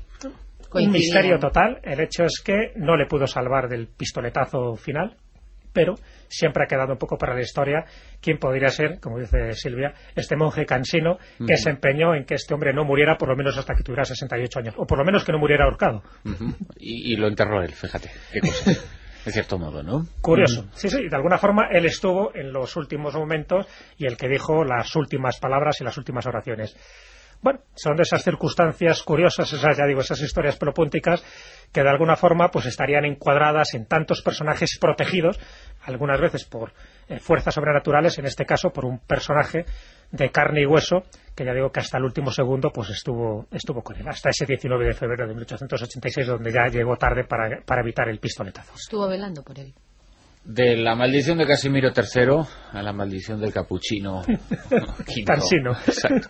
Un 0.71 0.91
misterio 0.91 1.39
total. 1.39 1.79
El 1.84 1.99
hecho 1.99 2.25
es 2.25 2.41
que 2.43 2.73
no 2.75 2.95
le 2.95 3.08
pudo 3.08 3.25
salvar 3.25 3.67
del 3.67 3.88
pistoletazo 3.88 4.75
final, 4.75 5.17
pero 5.73 5.95
siempre 6.27 6.63
ha 6.63 6.67
quedado 6.67 6.93
un 6.93 6.97
poco 6.97 7.17
para 7.17 7.34
la 7.34 7.41
historia 7.41 7.86
quién 8.21 8.38
podría 8.38 8.69
ser, 8.69 8.99
como 8.99 9.19
dice 9.19 9.53
Silvia, 9.53 9.93
este 10.15 10.36
monje 10.36 10.65
cansino 10.65 11.17
que 11.45 11.58
se 11.58 11.69
empeñó 11.69 12.15
en 12.15 12.25
que 12.25 12.36
este 12.36 12.53
hombre 12.53 12.73
no 12.73 12.84
muriera 12.84 13.17
por 13.17 13.29
lo 13.29 13.36
menos 13.36 13.58
hasta 13.58 13.73
que 13.73 13.84
tuviera 13.84 14.05
68 14.05 14.60
años, 14.60 14.75
o 14.77 14.86
por 14.86 14.97
lo 14.97 15.05
menos 15.05 15.23
que 15.23 15.32
no 15.32 15.39
muriera 15.39 15.65
ahorcado. 15.65 16.03
Y, 16.77 17.13
y 17.13 17.15
lo 17.15 17.27
enterró 17.27 17.62
él, 17.62 17.71
fíjate. 17.71 18.10
Qué 18.32 18.41
cosa. 18.41 18.71
de 19.25 19.32
cierto 19.32 19.58
modo, 19.58 19.84
¿no? 19.84 20.05
Curioso. 20.21 20.67
Sí, 20.73 20.89
sí, 20.89 21.08
de 21.10 21.15
alguna 21.15 21.38
forma 21.38 21.67
él 21.71 21.86
estuvo 21.86 22.34
en 22.34 22.51
los 22.51 22.75
últimos 22.75 23.13
momentos 23.15 23.67
y 23.97 24.05
el 24.05 24.17
que 24.17 24.27
dijo 24.27 24.63
las 24.63 24.95
últimas 24.95 25.39
palabras 25.39 25.79
y 25.82 25.84
las 25.84 25.97
últimas 25.97 26.25
oraciones. 26.25 26.75
Bueno, 27.41 27.62
son 27.73 27.95
de 27.95 28.03
esas 28.03 28.21
circunstancias 28.21 29.01
curiosas, 29.03 29.51
esas, 29.53 29.77
ya 29.77 29.86
digo, 29.86 30.01
esas 30.01 30.21
historias 30.21 30.58
pelopónticas 30.58 31.23
que 31.71 31.84
de 31.84 31.89
alguna 31.89 32.15
forma 32.15 32.49
pues 32.49 32.65
estarían 32.65 33.05
encuadradas 33.05 33.73
en 33.73 33.86
tantos 33.86 34.21
personajes 34.21 34.77
protegidos, 34.79 35.39
algunas 35.84 36.19
veces 36.19 36.45
por 36.45 36.73
eh, 37.08 37.19
fuerzas 37.19 37.53
sobrenaturales, 37.53 38.17
en 38.17 38.25
este 38.25 38.45
caso 38.45 38.71
por 38.71 38.86
un 38.86 38.99
personaje 38.99 39.65
de 40.12 40.32
carne 40.32 40.62
y 40.62 40.65
hueso, 40.65 41.03
que 41.36 41.45
ya 41.45 41.53
digo 41.53 41.71
que 41.71 41.79
hasta 41.79 41.97
el 41.97 42.03
último 42.03 42.32
segundo 42.32 42.71
pues 42.71 42.89
estuvo, 42.89 43.47
estuvo 43.51 43.82
con 43.82 43.97
él, 43.97 44.08
hasta 44.08 44.29
ese 44.29 44.45
19 44.45 44.86
de 44.86 44.93
febrero 44.93 45.27
de 45.27 45.34
1886, 45.34 46.27
donde 46.27 46.51
ya 46.51 46.65
llegó 46.65 46.95
tarde 46.97 47.23
para, 47.25 47.62
para 47.65 47.82
evitar 47.82 48.10
el 48.10 48.19
pistoletazo. 48.19 48.73
Estuvo 48.75 49.08
velando 49.08 49.43
por 49.43 49.60
él. 49.60 49.73
De 50.43 50.75
la 50.78 50.95
maldición 50.95 51.38
de 51.38 51.45
Casimiro 51.45 51.89
III 51.95 52.43
a 52.71 52.82
la 52.82 52.91
maldición 52.91 53.39
del 53.39 53.54
capuchino. 53.54 54.21
Tarsino. 55.25 55.71
Exacto. 55.86 56.28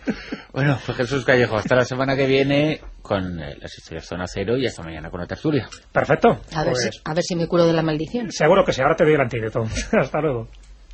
Bueno, 0.52 0.78
pues 0.84 0.98
Jesús 0.98 1.24
Callejo, 1.24 1.56
hasta 1.56 1.74
la 1.76 1.84
semana 1.84 2.14
que 2.16 2.26
viene 2.26 2.80
con 3.00 3.40
eh, 3.40 3.56
las 3.60 3.76
historias 3.78 4.06
Zona 4.06 4.26
Cero 4.26 4.58
y 4.58 4.66
hasta 4.66 4.82
mañana 4.82 5.10
con 5.10 5.20
la 5.20 5.26
tertulia. 5.26 5.66
Perfecto. 5.92 6.40
A 6.54 6.64
ver, 6.64 6.72
Pues, 6.72 6.90
si, 6.92 7.00
a 7.04 7.14
ver 7.14 7.22
si 7.22 7.36
me 7.36 7.46
curo 7.46 7.64
de 7.66 7.72
la 7.72 7.82
maldición. 7.82 8.30
Seguro 8.30 8.62
que 8.64 8.72
sí, 8.72 8.82
ahora 8.82 8.96
te 8.96 9.04
doy 9.04 9.14
el 9.14 9.20
antídoto. 9.20 9.62
Hasta 9.98 10.20
luego. 10.20 10.48